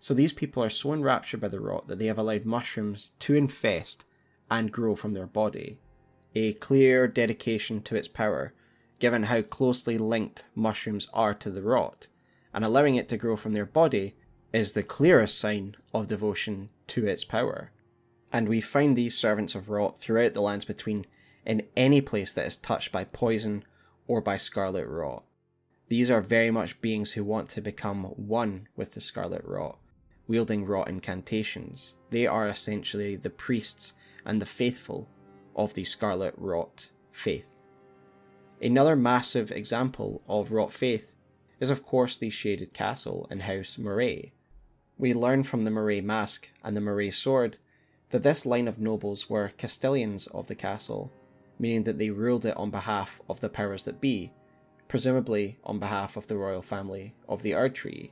[0.00, 3.34] So these people are so enraptured by the rot that they have allowed mushrooms to
[3.34, 4.06] infest
[4.50, 5.78] and grow from their body.
[6.34, 8.54] A clear dedication to its power,
[9.00, 12.06] given how closely linked mushrooms are to the rot,
[12.54, 14.14] and allowing it to grow from their body
[14.52, 17.72] is the clearest sign of devotion to its power.
[18.32, 21.06] And we find these servants of rot throughout the lands between
[21.44, 23.64] in any place that is touched by poison
[24.06, 25.24] or by scarlet rot.
[25.88, 29.78] These are very much beings who want to become one with the scarlet rot,
[30.28, 31.94] wielding rot incantations.
[32.10, 33.94] They are essentially the priests
[34.24, 35.08] and the faithful
[35.56, 37.46] of the scarlet rot faith.
[38.62, 41.14] Another massive example of rot faith
[41.60, 44.32] is, of course, the shaded castle in House Marais.
[44.98, 47.56] We learn from the Marais mask and the Marais sword
[48.10, 51.10] that this line of nobles were castellans of the castle,
[51.58, 54.32] meaning that they ruled it on behalf of the powers that be,
[54.88, 58.10] presumably on behalf of the royal family of the Erdtree.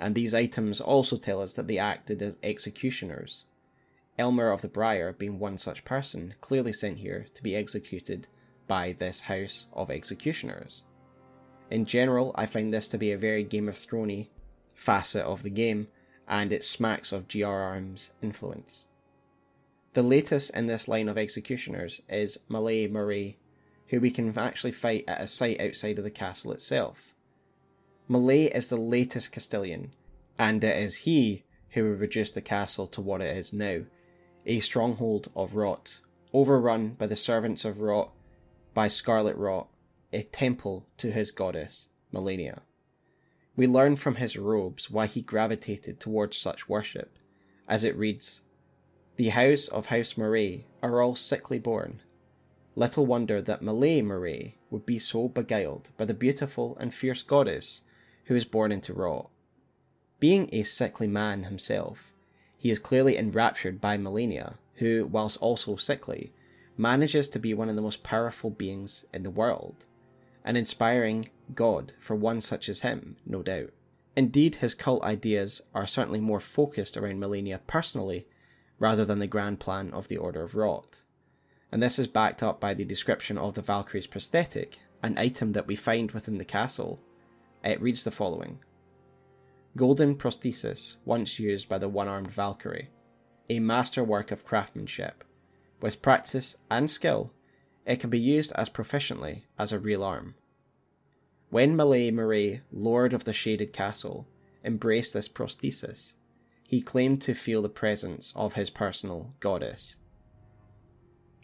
[0.00, 3.44] And these items also tell us that they acted as executioners.
[4.18, 8.28] Elemer of the Briar being one such person, clearly sent here to be executed
[8.66, 10.82] by this house of executioners.
[11.70, 14.26] In general, I find this to be a very Game of Thrones
[14.74, 15.88] facet of the game,
[16.28, 18.84] and it smacks of GRRM's influence.
[19.94, 23.38] The latest in this line of executioners is Maleigh Marais,
[23.88, 27.14] who we can actually fight at a site outside of the castle itself.
[28.08, 29.94] Maleigh is the latest castellan,
[30.38, 33.82] and it is he who will reduce the castle to what it is now
[34.46, 35.98] a stronghold of rot,
[36.32, 38.12] overrun by the servants of rot,
[38.76, 39.68] by scarlet rot,
[40.12, 42.60] a temple to his goddess, Malenia.
[43.56, 47.18] We learn from his robes why he gravitated towards such worship,
[47.66, 48.42] as it reads
[49.16, 52.02] The house of House Marais are all sickly born.
[52.74, 57.80] Little wonder that Maleigh Marais would be so beguiled by the beautiful and fierce goddess
[58.26, 59.30] who is born into rot.
[60.20, 62.12] Being a sickly man himself,
[62.58, 66.34] he is clearly enraptured by Malenia, who, whilst also sickly,
[66.76, 69.86] manages to be one of the most powerful beings in the world
[70.46, 73.70] an inspiring god for one such as him, no doubt.
[74.14, 78.26] Indeed, his cult ideas are certainly more focused around Malenia personally,
[78.78, 81.00] rather than the grand plan of the Order of Rot.
[81.72, 85.66] And this is backed up by the description of the Valkyrie's prosthetic, an item that
[85.66, 87.00] we find within the castle.
[87.64, 88.60] It reads the following
[89.76, 92.90] Golden prosthesis, once used by the one armed Valkyrie,
[93.50, 95.24] a masterwork of craftsmanship.
[95.80, 97.32] With practice and skill,
[97.84, 100.34] it can be used as proficiently as a real arm.
[101.50, 104.26] When Maleigh Marais, Lord of the Shaded Castle,
[104.64, 106.14] embraced this prosthesis,
[106.66, 109.96] he claimed to feel the presence of his personal goddess.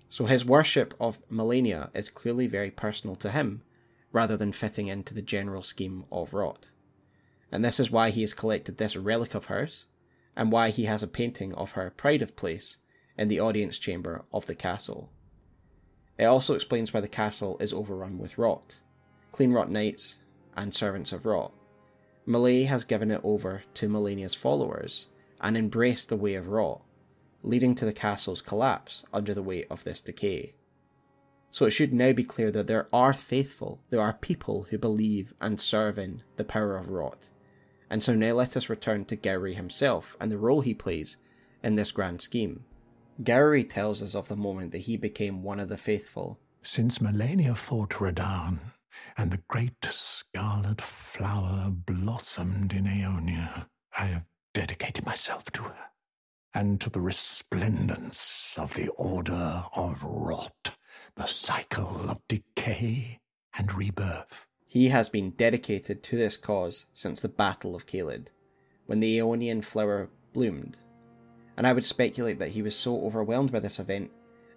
[0.09, 3.63] So his worship of Malenia is clearly very personal to him,
[4.11, 6.71] rather than fitting into the general scheme of Rot.
[7.53, 9.87] And this is why he has collected this relic of hers,
[10.35, 12.79] and why he has a painting of her pride of place
[13.17, 15.11] in the audience chamber of the castle.
[16.19, 18.81] It also explains why the castle is overrun with rot,
[19.33, 20.17] clean rot knights,
[20.57, 21.53] and servants of rot.
[22.27, 25.09] Maleigh has given it over to Malenia's followers
[25.41, 26.83] and embraced the way of rot,
[27.43, 30.55] leading to the castle's collapse under the weight of this decay.
[31.51, 35.35] So it should now be clear that there are faithful, there are people who believe
[35.41, 37.29] and serve in the power of rot.
[37.91, 41.19] And so now let us return to Gowry himself and the role he plays
[41.63, 42.65] in this grand scheme.
[43.23, 46.39] Gowry tells us of the moment that he became one of the faithful.
[46.63, 48.59] Since Malenia fought Radahn,
[49.17, 53.67] and the great scarlet flower blossomed in Aeonia,
[53.99, 54.25] I have
[54.55, 55.91] dedicated myself to her,
[56.55, 60.77] and to the resplendence of the order of rot,
[61.15, 63.21] the cycle of decay
[63.55, 64.47] and rebirth.
[64.67, 68.29] He has been dedicated to this cause since the Battle of Caelid,
[68.87, 70.79] when the Aeonian flower bloomed
[71.57, 74.11] and I would speculate that he was so overwhelmed by this event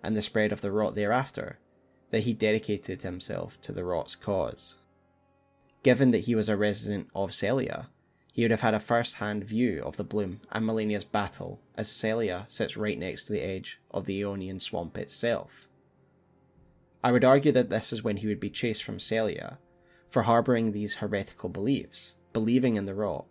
[0.03, 1.59] and the spread of the rot thereafter
[2.11, 4.75] that he dedicated himself to the rot's cause.
[5.83, 7.87] Given that he was a resident of Sellia,
[8.31, 11.87] he would have had a first hand view of the bloom and Malenia's battle, as
[11.87, 15.67] Sellia sits right next to the edge of the Aeonian swamp itself.
[17.03, 19.57] I would argue that this is when he would be chased from Sellia
[20.09, 23.25] for harbouring these heretical beliefs, believing in the rot,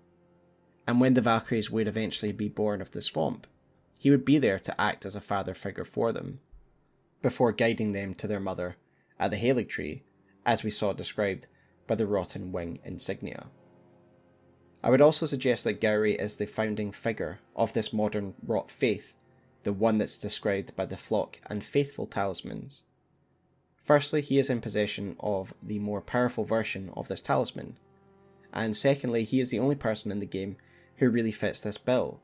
[0.86, 3.46] and when the Valkyries would eventually be born of the swamp,
[4.04, 6.38] he would be there to act as a father figure for them.
[7.22, 8.76] before guiding them to their mother
[9.18, 10.02] at the Haligtree,
[10.44, 11.46] as we saw described
[11.86, 13.46] by the rotten wing insignia.
[14.82, 19.14] I would also suggest that Gowry is the founding figure of this modern rot faith,
[19.62, 22.82] the one that's described by the flock and faithful talismans.
[23.82, 27.78] Firstly, he is in possession of the more powerful version of this talisman,
[28.52, 30.58] and secondly, he is the only person in the game
[30.98, 32.20] who really fits this bill.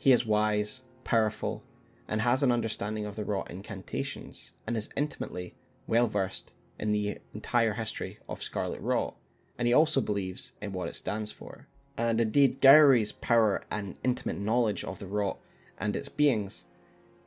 [0.00, 1.62] He is wise, powerful,
[2.08, 5.54] and has an understanding of the rot incantations, and is intimately
[5.86, 9.14] well versed in the entire history of Scarlet Rot,
[9.58, 11.68] and he also believes in what it stands for.
[11.96, 15.38] And indeed, Gowry's power and intimate knowledge of the rot
[15.78, 16.64] and its beings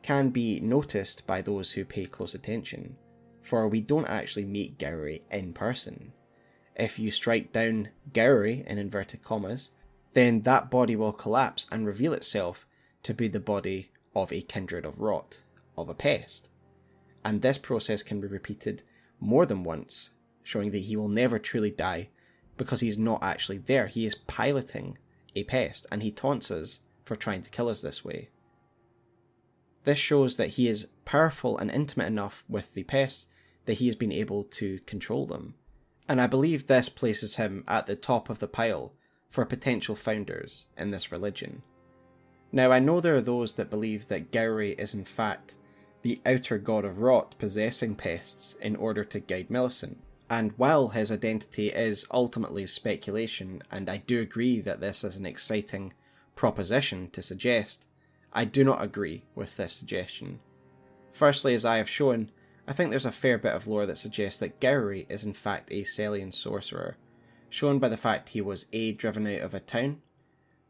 [0.02, 2.95] can be noticed by those who pay close attention,
[3.41, 6.14] for we don't actually meet Gowry in person.
[6.76, 9.72] If you strike down Gowry in inverted commas,
[10.14, 12.65] then that body will collapse and reveal itself
[13.06, 15.41] to be the body of a kindred of rot,
[15.77, 16.49] of a pest.
[17.23, 18.82] And this process can be repeated
[19.19, 20.10] more than once,
[20.41, 22.10] showing that he will never truly die
[22.57, 23.86] because he's not actually there.
[23.86, 24.98] He is piloting
[25.36, 28.30] a pest and he taunts us for trying to kill us this way.
[29.84, 33.27] This shows that he is powerful and intimate enough with the pests
[33.65, 35.53] that he has been able to control them.
[36.10, 38.94] And I believe this places him at the top of the pile
[39.30, 41.61] for potential founders in this religion.
[42.56, 45.56] Now, I know there are those that believe that Gowry is in fact
[46.03, 49.98] the outer god of rot possessing pests in order to guide Millicent.
[50.30, 55.26] And while his identity is ultimately speculation, and I do agree that this is an
[55.26, 55.91] exciting
[56.36, 57.88] proposition to suggest,
[58.32, 60.40] I do not agree with this suggestion.
[61.11, 62.32] Firstly, as I have shown,
[62.69, 65.73] I think there's a fair bit of lore that suggests that Gowry is in fact
[65.73, 66.95] a Sellian sorcerer,
[67.49, 68.94] shown by the fact he was A.
[68.94, 70.02] driven out of a town,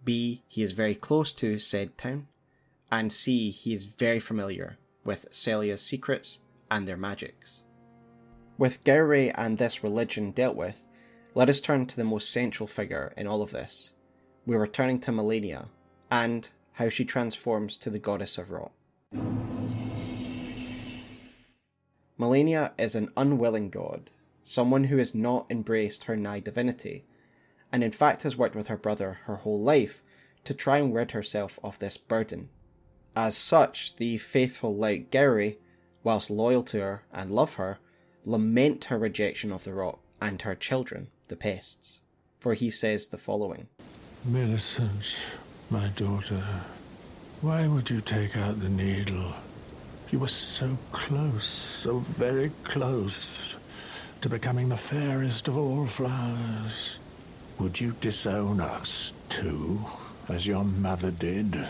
[0.06, 0.44] B.
[0.48, 2.28] he is very close to said town,
[2.92, 3.50] and C.
[3.50, 6.40] he is very familiar with Sellia's secrets
[6.72, 7.64] and their magics.
[8.58, 10.86] With Gowry and this religion dealt with,
[11.34, 13.92] let us turn to the most central figure in all of this.
[14.46, 15.68] We're returning to Malenia,
[16.10, 18.72] and how she transforms to the goddess of Rot.
[22.18, 24.12] Malenia is an unwilling god,
[24.44, 27.04] someone who has not embraced her nigh divinity,
[27.76, 30.02] and in fact has worked with her brother her whole life
[30.46, 32.48] to try and rid herself of this burden.
[33.18, 35.58] As such, the faithful like Gowry,
[36.02, 37.80] whilst loyal to her and love her,
[38.24, 42.00] lament her rejection of the rock and her children, the pests.
[42.40, 43.68] For he says the following
[44.24, 45.34] Millicent,
[45.70, 46.46] my daughter,
[47.42, 49.34] why would you take out the needle?
[50.12, 53.58] You were so close, so very close
[54.22, 57.00] to becoming the fairest of all flowers.
[57.58, 59.86] Would you disown us, too,
[60.28, 61.66] as your mother did?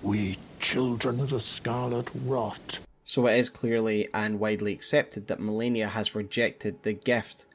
[0.00, 2.78] We children of the Scarlet Rot.
[3.02, 7.46] So it is clearly and widely accepted that Malenia has rejected the gift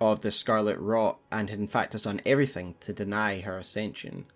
[0.00, 4.26] of the Scarlet Rot and in fact has done everything to deny her ascension.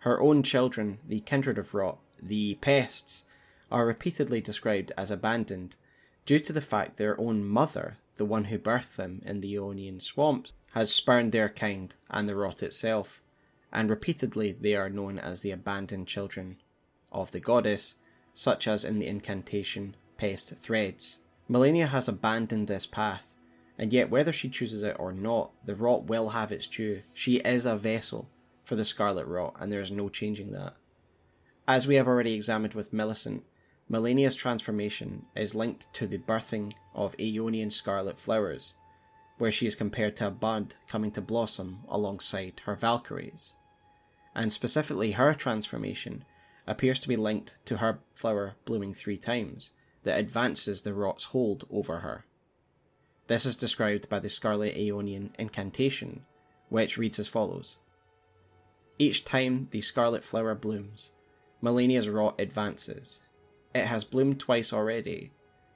[0.00, 3.24] Her own children, the kindred of Rot, the pests,
[3.70, 5.76] are repeatedly described as abandoned
[6.24, 10.00] due to the fact their own mother, the one who birthed them in the Aeonian
[10.00, 13.20] swamps, has spurned their kind and the rot itself,
[13.72, 16.56] and repeatedly they are known as the abandoned children
[17.12, 17.96] of the goddess,
[18.34, 21.18] such as in the incantation Pest Threads.
[21.48, 23.34] Malenia has abandoned this path,
[23.76, 27.02] and yet whether she chooses it or not, the rot will have its due.
[27.12, 28.28] She is a vessel
[28.62, 30.76] for the Scarlet Rot, and there is no changing that.
[31.66, 33.44] As we have already examined with Millicent,
[33.90, 38.74] Malenia's transformation is linked to the birthing of Aeonian scarlet flowers,
[39.40, 43.52] where she is compared to a bud coming to blossom alongside her Valkyries.
[44.34, 46.24] And specifically, her transformation
[46.66, 49.70] appears to be linked to her flower blooming three times,
[50.02, 52.26] that advances the rot's hold over her.
[53.28, 56.22] This is described by the Scarlet Aeonian incantation,
[56.68, 57.78] which reads as follows
[58.98, 61.12] Each time the scarlet flower blooms,
[61.62, 63.20] Malenia's rot advances.
[63.74, 65.32] It has bloomed twice already.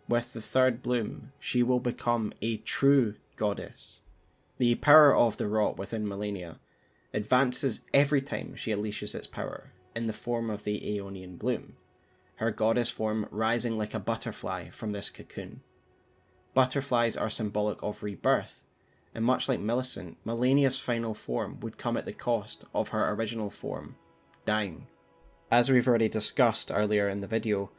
[0.06, 4.00] With the third bloom, she will become a true goddess.
[4.58, 6.58] The power of the rot within Malenia
[7.12, 11.74] advances every time she unleashes its power, in the form of the Aeonian bloom,
[12.36, 15.60] her goddess form rising like a butterfly from this cocoon.
[16.52, 18.62] Butterflies are symbolic of rebirth,
[19.14, 23.50] and much like Millicent, Malenia's final form would come at the cost of her original
[23.50, 23.96] form,
[24.44, 24.86] dying.
[25.50, 27.70] As we've already discussed earlier in the video,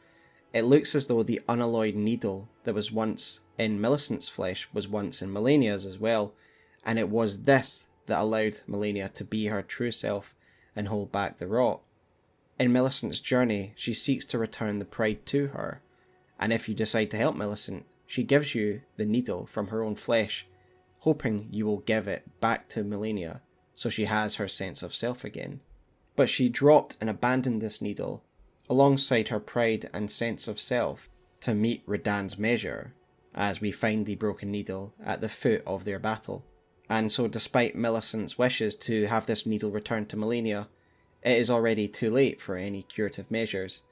[0.52, 5.22] it looks as though the unalloyed needle that was once in Millicent's flesh was once
[5.22, 6.32] in Malenia's as well,
[6.84, 10.34] and it was this that allowed Malenia to be her true self
[10.74, 11.80] and hold back the rot.
[12.58, 15.82] In Millicent's journey, she seeks to return the pride to her,
[16.38, 19.96] And if you decide to help Millicent, she gives you the needle from her own
[19.96, 20.46] flesh,
[21.00, 23.40] hoping you will give it back to Malenia
[23.76, 25.60] so she has her sense of self again.
[26.16, 28.24] But she dropped and abandoned this needle
[28.68, 31.08] alongside her pride and sense of self
[31.40, 32.94] to meet Radahn's measure
[33.34, 36.44] as we find the broken needle at the foot of their battle.
[36.88, 40.68] And so, despite Millicent's wishes to have this needle returned to Malenia,
[41.22, 43.82] it is already too late for any curative measures,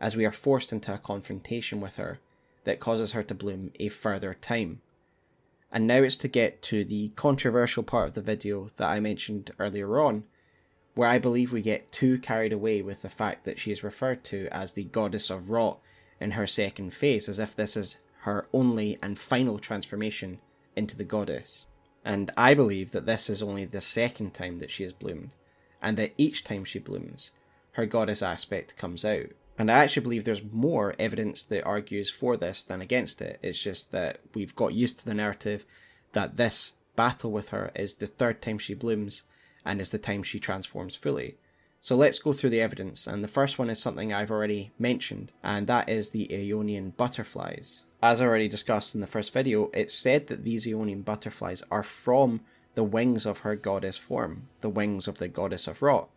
[0.00, 2.20] as we are forced into a confrontation with her
[2.64, 4.82] that causes her to bloom a further time.
[5.72, 9.50] And now it's to get to the controversial part of the video that I mentioned
[9.58, 10.24] earlier on,
[10.94, 14.24] where I believe we get too carried away with the fact that she is referred
[14.24, 15.80] to as the goddess of rot
[16.20, 20.40] in her second phase, as if this is her only and final transformation
[20.76, 21.66] into the goddess.
[22.04, 25.34] And I believe that this is only the second time that she has bloomed,
[25.80, 27.30] and that each time she blooms,
[27.72, 29.30] her goddess aspect comes out.
[29.58, 33.38] And I actually believe there's more evidence that argues for this than against it.
[33.42, 35.64] It's just that we've got used to the narrative
[36.12, 39.22] that this battle with her is the third time she blooms
[39.64, 41.36] and is the time she transforms fully.
[41.80, 45.32] So let's go through the evidence, and the first one is something I've already mentioned,
[45.42, 47.82] and that is the Aeonian butterflies.
[48.00, 52.40] As already discussed in the first video, it's said that these Aeonian butterflies are from
[52.74, 56.08] the wings of her goddess form, the wings of the goddess of rot,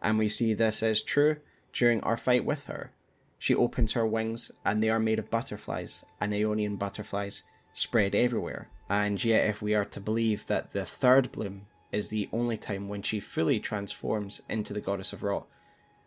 [0.00, 1.36] and we see this as true
[1.72, 2.90] during our fight with her.
[3.38, 7.42] She opens her wings, and they are made of butterflies, and Aeonian butterflies
[7.72, 8.68] spread everywhere.
[8.88, 12.88] And yet, if we are to believe that the third bloom is the only time
[12.88, 15.46] when she fully transforms into the goddess of rot.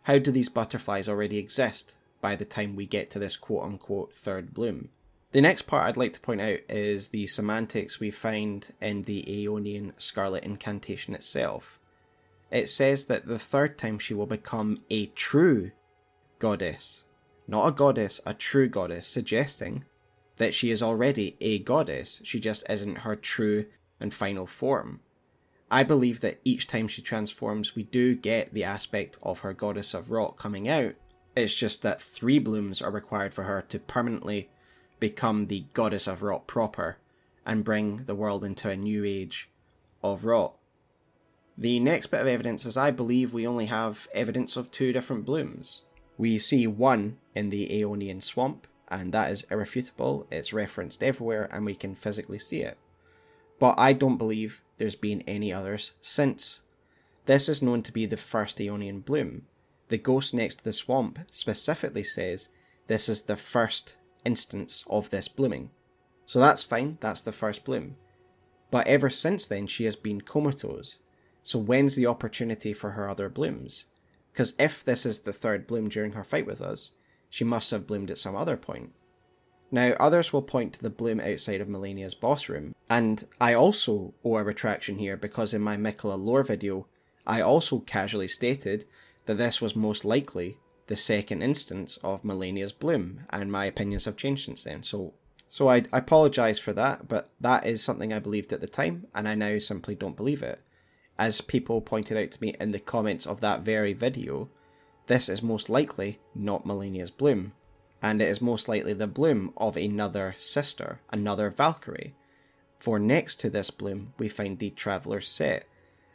[0.02, 4.12] How do these butterflies already exist by the time we get to this quote unquote
[4.12, 4.90] third bloom?
[5.32, 9.22] The next part I'd like to point out is the semantics we find in the
[9.24, 11.78] Aeonian Scarlet incantation itself.
[12.50, 15.72] It says that the third time she will become a true
[16.38, 17.02] goddess.
[17.48, 19.84] Not a goddess, a true goddess, suggesting
[20.36, 23.66] that she is already a goddess, she just isn't her true
[23.98, 25.00] and final form.
[25.70, 29.94] I believe that each time she transforms, we do get the aspect of her goddess
[29.94, 30.94] of rot coming out.
[31.36, 34.48] It's just that three blooms are required for her to permanently
[35.00, 36.98] become the goddess of rot proper
[37.44, 39.50] and bring the world into a new age
[40.02, 40.54] of rot.
[41.58, 45.24] The next bit of evidence is I believe we only have evidence of two different
[45.24, 45.82] blooms.
[46.18, 51.64] We see one in the Aeonian swamp, and that is irrefutable, it's referenced everywhere, and
[51.64, 52.78] we can physically see it.
[53.58, 56.60] But I don't believe there's been any others since.
[57.26, 59.46] This is known to be the first Aeonian bloom.
[59.88, 62.48] The ghost next to the swamp specifically says
[62.86, 65.70] this is the first instance of this blooming.
[66.24, 67.96] So that's fine, that's the first bloom.
[68.70, 70.98] But ever since then, she has been comatose.
[71.44, 73.84] So when's the opportunity for her other blooms?
[74.32, 76.90] Because if this is the third bloom during her fight with us,
[77.30, 78.92] she must have bloomed at some other point.
[79.70, 84.14] Now, others will point to the bloom outside of Malenia's boss room, and I also
[84.24, 86.86] owe a retraction here because in my Miquella lore video,
[87.26, 88.84] I also casually stated
[89.26, 94.16] that this was most likely the second instance of Malenia's bloom, and my opinions have
[94.16, 94.84] changed since then.
[94.84, 95.14] So,
[95.48, 99.08] so I, I apologise for that, but that is something I believed at the time,
[99.14, 100.60] and I now simply don't believe it.
[101.18, 104.48] As people pointed out to me in the comments of that very video,
[105.08, 107.52] this is most likely not Malenia's bloom,
[108.06, 112.14] and it is most likely the bloom of another sister, another Valkyrie.
[112.78, 115.66] For next to this bloom, we find the Traveller's set,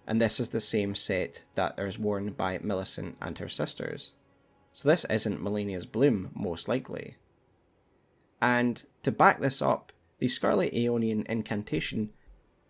[0.08, 4.12] and this is the same set that is worn by Millicent and her sisters.
[4.72, 7.18] So this isn't Malenia's bloom, most likely.
[8.42, 12.12] And to back this up, the Scarlet Aeonian incantation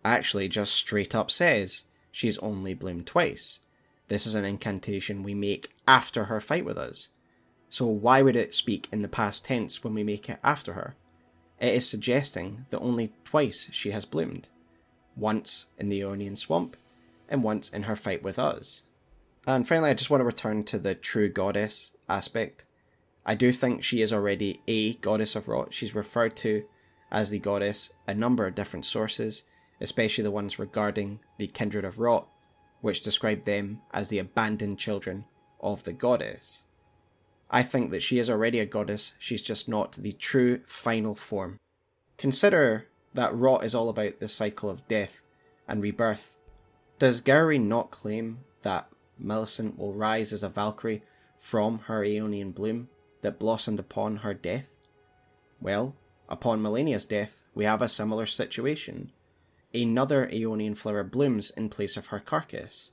[0.04, 3.60] actually just straight up says she's only bloomed twice.
[4.08, 7.10] This is an incantation we make after her fight with us.
[7.72, 10.94] So why would it speak in the past tense when we make it after her?
[11.58, 14.50] It is suggesting that only twice she has bloomed.
[15.16, 16.76] Once in the Aeonian swamp,
[17.30, 18.82] and once in her fight with us.
[19.46, 22.66] And finally, I just want to return to the true goddess aspect.
[23.24, 25.72] I do think she is already a goddess of rot.
[25.72, 26.64] She's referred to
[27.10, 29.44] as the goddess a number of different sources,
[29.80, 32.28] especially the ones regarding the kindred of rot,
[32.82, 35.24] which describe them as the abandoned children
[35.58, 36.64] of the goddess.
[37.54, 41.58] I think that she is already a goddess, she's just not the true final form.
[42.16, 45.20] Consider that Rot is all about the cycle of death
[45.68, 46.34] and rebirth.
[46.98, 48.88] Does Gowry not claim that
[49.18, 51.02] Millicent will rise as a Valkyrie
[51.36, 52.88] from her Aeonian bloom
[53.20, 54.66] that blossomed upon her death?
[55.60, 55.94] Well,
[56.30, 59.12] upon Malenia's death, we have a similar situation.
[59.74, 62.92] Another Aeonian flower blooms in place of her carcass,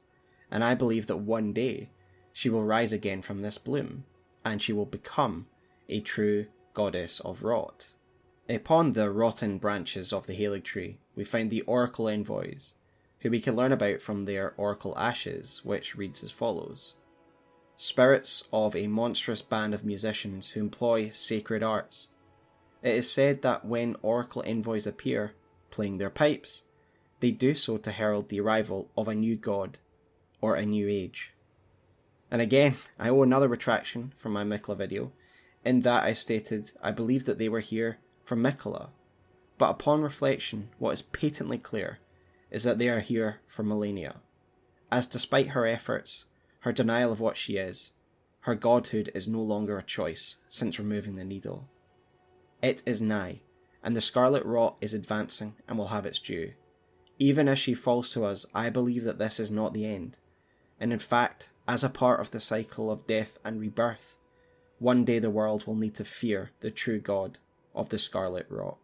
[0.51, 1.91] and I believe that one day
[2.33, 4.03] she will rise again from this bloom
[4.49, 5.45] and she will become
[5.87, 7.89] a true goddess of rot.
[8.49, 12.73] Upon the rotten branches of the Halig tree, we find the Oracle envoys,
[13.19, 16.95] who we can learn about from their Oracle ashes, which reads as follows
[17.77, 22.07] Spirits of a monstrous band of musicians who employ sacred arts.
[22.81, 25.33] It is said that when Oracle envoys appear,
[25.69, 26.63] playing their pipes,
[27.19, 29.77] they do so to herald the arrival of a new god
[30.41, 31.33] or a new age.
[32.31, 35.11] And again, I owe another retraction from my Miquella video,
[35.65, 38.89] in that I stated I believed that they were here for Miquella,
[39.57, 41.99] but upon reflection, what is patently clear
[42.51, 44.17] is that they are here for Malenia,
[44.91, 46.25] as despite her efforts,
[46.61, 47.91] her denial of what she is,
[48.41, 51.67] her godhood is no longer a choice since removing the needle.
[52.61, 53.41] It is nigh,
[53.83, 56.53] and the scarlet rot is advancing and will have its due.
[57.17, 60.19] Even as she falls to us, I believe that this is not the end,
[60.79, 64.15] and in fact, as a part of the cycle of death and rebirth,
[64.79, 67.37] one day the world will need to fear the true God
[67.75, 68.77] of the scarlet rot.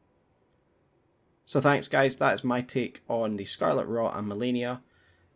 [1.47, 2.17] So thanks, guys.
[2.17, 4.81] That is my take on the Scarlet Rot and Malenia.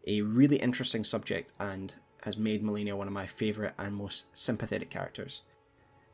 [0.05, 4.91] A really interesting subject and has made Malenia one of my favourite and most sympathetic
[4.91, 5.41] characters.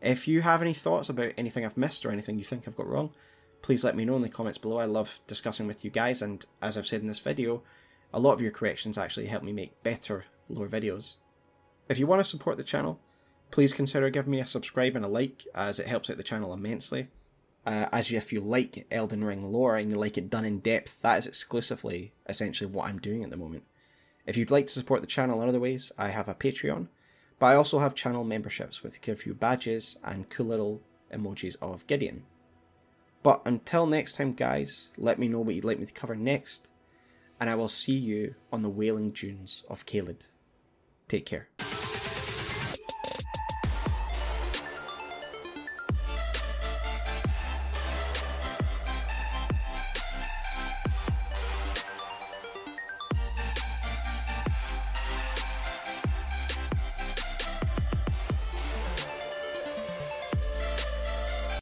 [0.01, 2.87] If you have any thoughts about anything I've missed or anything you think I've got
[2.87, 3.11] wrong,
[3.61, 4.77] please let me know in the comments below.
[4.77, 7.61] I love discussing with you guys, and as I've said in this video,
[8.13, 11.15] a lot of your corrections actually help me make better lore videos.
[11.87, 12.99] If you want to support the channel,
[13.51, 16.53] please consider giving me a subscribe and a like, as it helps out the channel
[16.53, 17.09] immensely
[17.65, 21.01] uh, as if you like Elden Ring lore and you like it done in depth,
[21.01, 23.63] that is exclusively essentially what I'm doing at the moment.
[24.25, 26.87] If you'd like to support the channel in other ways, I have a Patreon,
[27.39, 30.81] but I also have channel memberships with a few badges and cool little
[31.13, 32.23] emojis of Gideon.
[33.23, 36.67] But until next time, guys, let me know what you'd like me to cover next,
[37.39, 40.27] and I will see you on the Wailing Dunes of Caelid.
[41.07, 41.49] Take care.